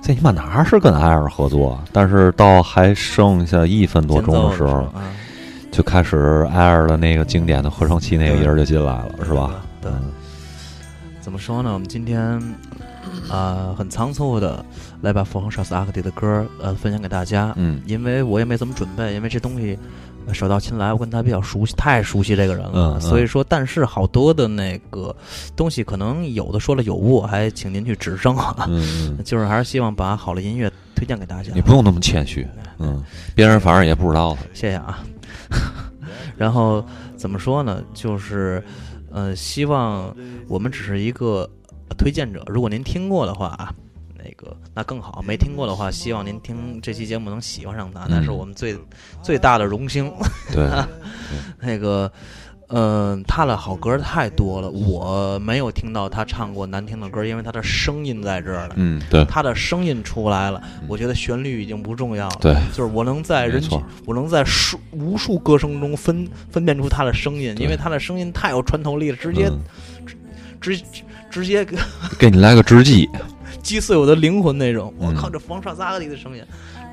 [0.00, 1.82] 这你妈哪是跟艾尔合作？
[1.92, 5.02] 但是到还剩下一分多钟的时候，啊，
[5.72, 9.50] 就开始艾尔的那个经典的合成器那个音儿就进来了，是吧？
[9.82, 10.12] 对，嗯
[11.20, 11.72] 怎么说呢？
[11.72, 12.40] 我们今天
[13.28, 14.64] 啊、很仓促的
[15.00, 25.14] 来把佛恒杀死阿克蒂的歌呃分享给大家，嗯因为我也没怎么准备，因为这东西呃手到擒来，我跟他比较熟悉，太熟悉这个人了，所以说，但是好多的那个
[25.54, 28.54] 东西可能有的说了有误，还请您去指正啊。
[28.68, 31.52] 嗯嗯， 就是还是希望把好的音乐推荐给大家。
[31.54, 32.46] 你不用那么谦虚，
[32.78, 33.02] 嗯，
[33.34, 34.40] 别人反正也不知道的。
[34.52, 35.02] 谢谢啊。
[36.36, 36.84] 然后
[37.16, 37.82] 怎么说呢？
[37.92, 38.62] 就是，
[39.10, 40.14] 呃，希望
[40.48, 41.48] 我们只是一个
[41.88, 42.42] 呃推荐者。
[42.46, 43.74] 如果您听过的话啊，
[44.22, 48.76] 那个那更好；没听过的话，希望您听这期节目能喜欢上它，那是我们最
[49.22, 50.12] 最大的荣幸。
[50.52, 50.68] 对，
[51.60, 52.10] 那个，
[52.68, 58.74] 嗯、他的好歌太多了，我没有听到他唱过难听的歌，因为他的声音在这儿了。
[58.76, 59.24] 嗯，对。
[59.24, 62.36] 他的声音出来了，我觉得旋律已经不重要了。
[62.40, 69.58] 对，就是我能在人群，我能在数无数歌声中分分辨出他的声音，因为他的声音太有穿透力了，直接、嗯。
[70.60, 70.78] 直
[71.30, 71.66] 直接
[72.18, 73.08] 给你来个直击，
[73.62, 74.92] 击碎我的灵魂那种。
[74.98, 76.42] 我嗯靠，这冯绍扎克里的声音。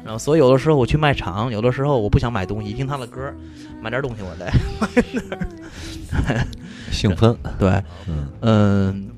[0.03, 3.33] 然后，所以有的时候我去卖场，有的时候我不想买东西，一听他的歌，
[3.81, 4.51] 买点东西我得。
[6.91, 7.69] 兴奋， 对，
[8.07, 9.09] 嗯嗯，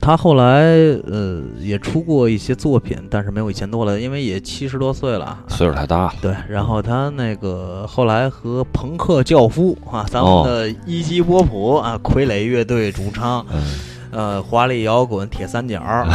[0.00, 0.64] 他后来
[1.06, 5.44] 呃也出过一些作品，但是没有以前多了，因为也七十多岁了啊。
[5.48, 13.62] 岁数太大了，对，然后他那个后来和朋克教父啊，咱们哦的伊基波普啊，傀儡乐队主唱，嗯，
[14.12, 16.06] 呃，华丽摇滚铁三角啊，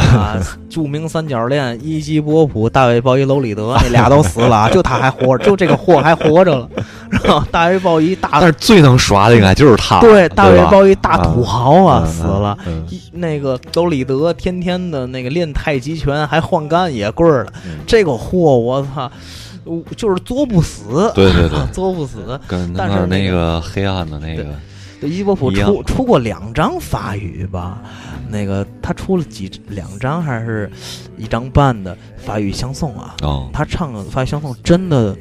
[0.70, 6.68] 著名三角恋伊基波普、大卫鲍伊、楼里德那俩都死了啊，就他还活着，就这个货还活着了。
[7.10, 12.56] 然后大卫鲍伊大但是最能耍的应该就是他，对大卫鲍伊大土豪啊嗯死了。
[12.66, 19.10] 嗯一那个楼里德天天的那个练太极拳，还换干野棍儿了，嗯这个货我操，
[19.64, 22.38] 我就是作不死，对对对 作不死。
[22.46, 24.44] 跟但是那那个黑暗的那个，
[25.00, 27.80] 对伊波普出出过两张法语吧，
[28.28, 30.70] 那个他出了几两张还是
[31.16, 33.14] 一张半的法语相送啊？
[33.22, 35.16] 哦，他唱的法语相送真的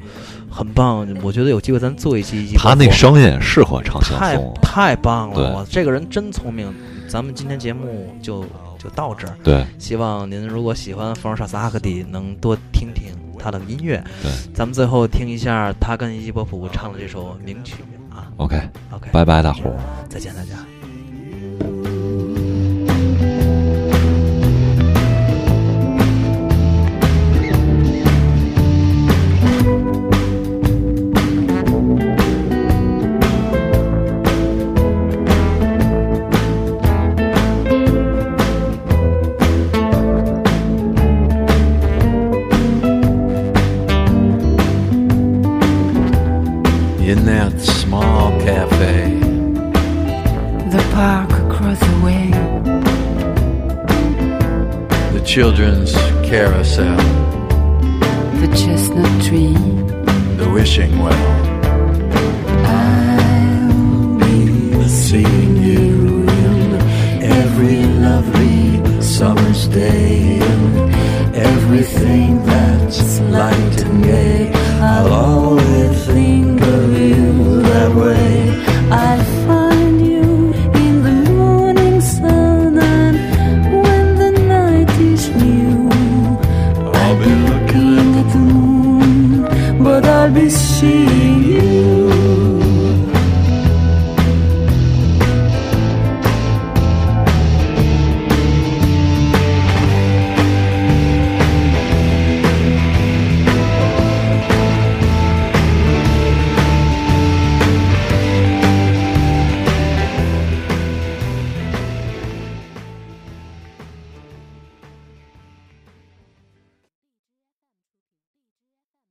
[0.50, 2.56] 很棒，我觉得有机会咱做一期。
[2.56, 6.74] 他那声音适合唱相太送，太棒了，我这个人真聪明。
[7.08, 8.42] 咱们今天节目就
[8.78, 14.04] 就到这儿，对希望您如果喜欢冯尔萨斯阿克蒂，能多听听他的音乐。
[14.22, 17.97] 对咱们最后听一下他跟伊波普唱的这首名曲啊。
[18.38, 19.78] ，OK，OK，拜拜，大伙儿。
[20.10, 20.77] 再见大家。
[56.78, 57.07] myself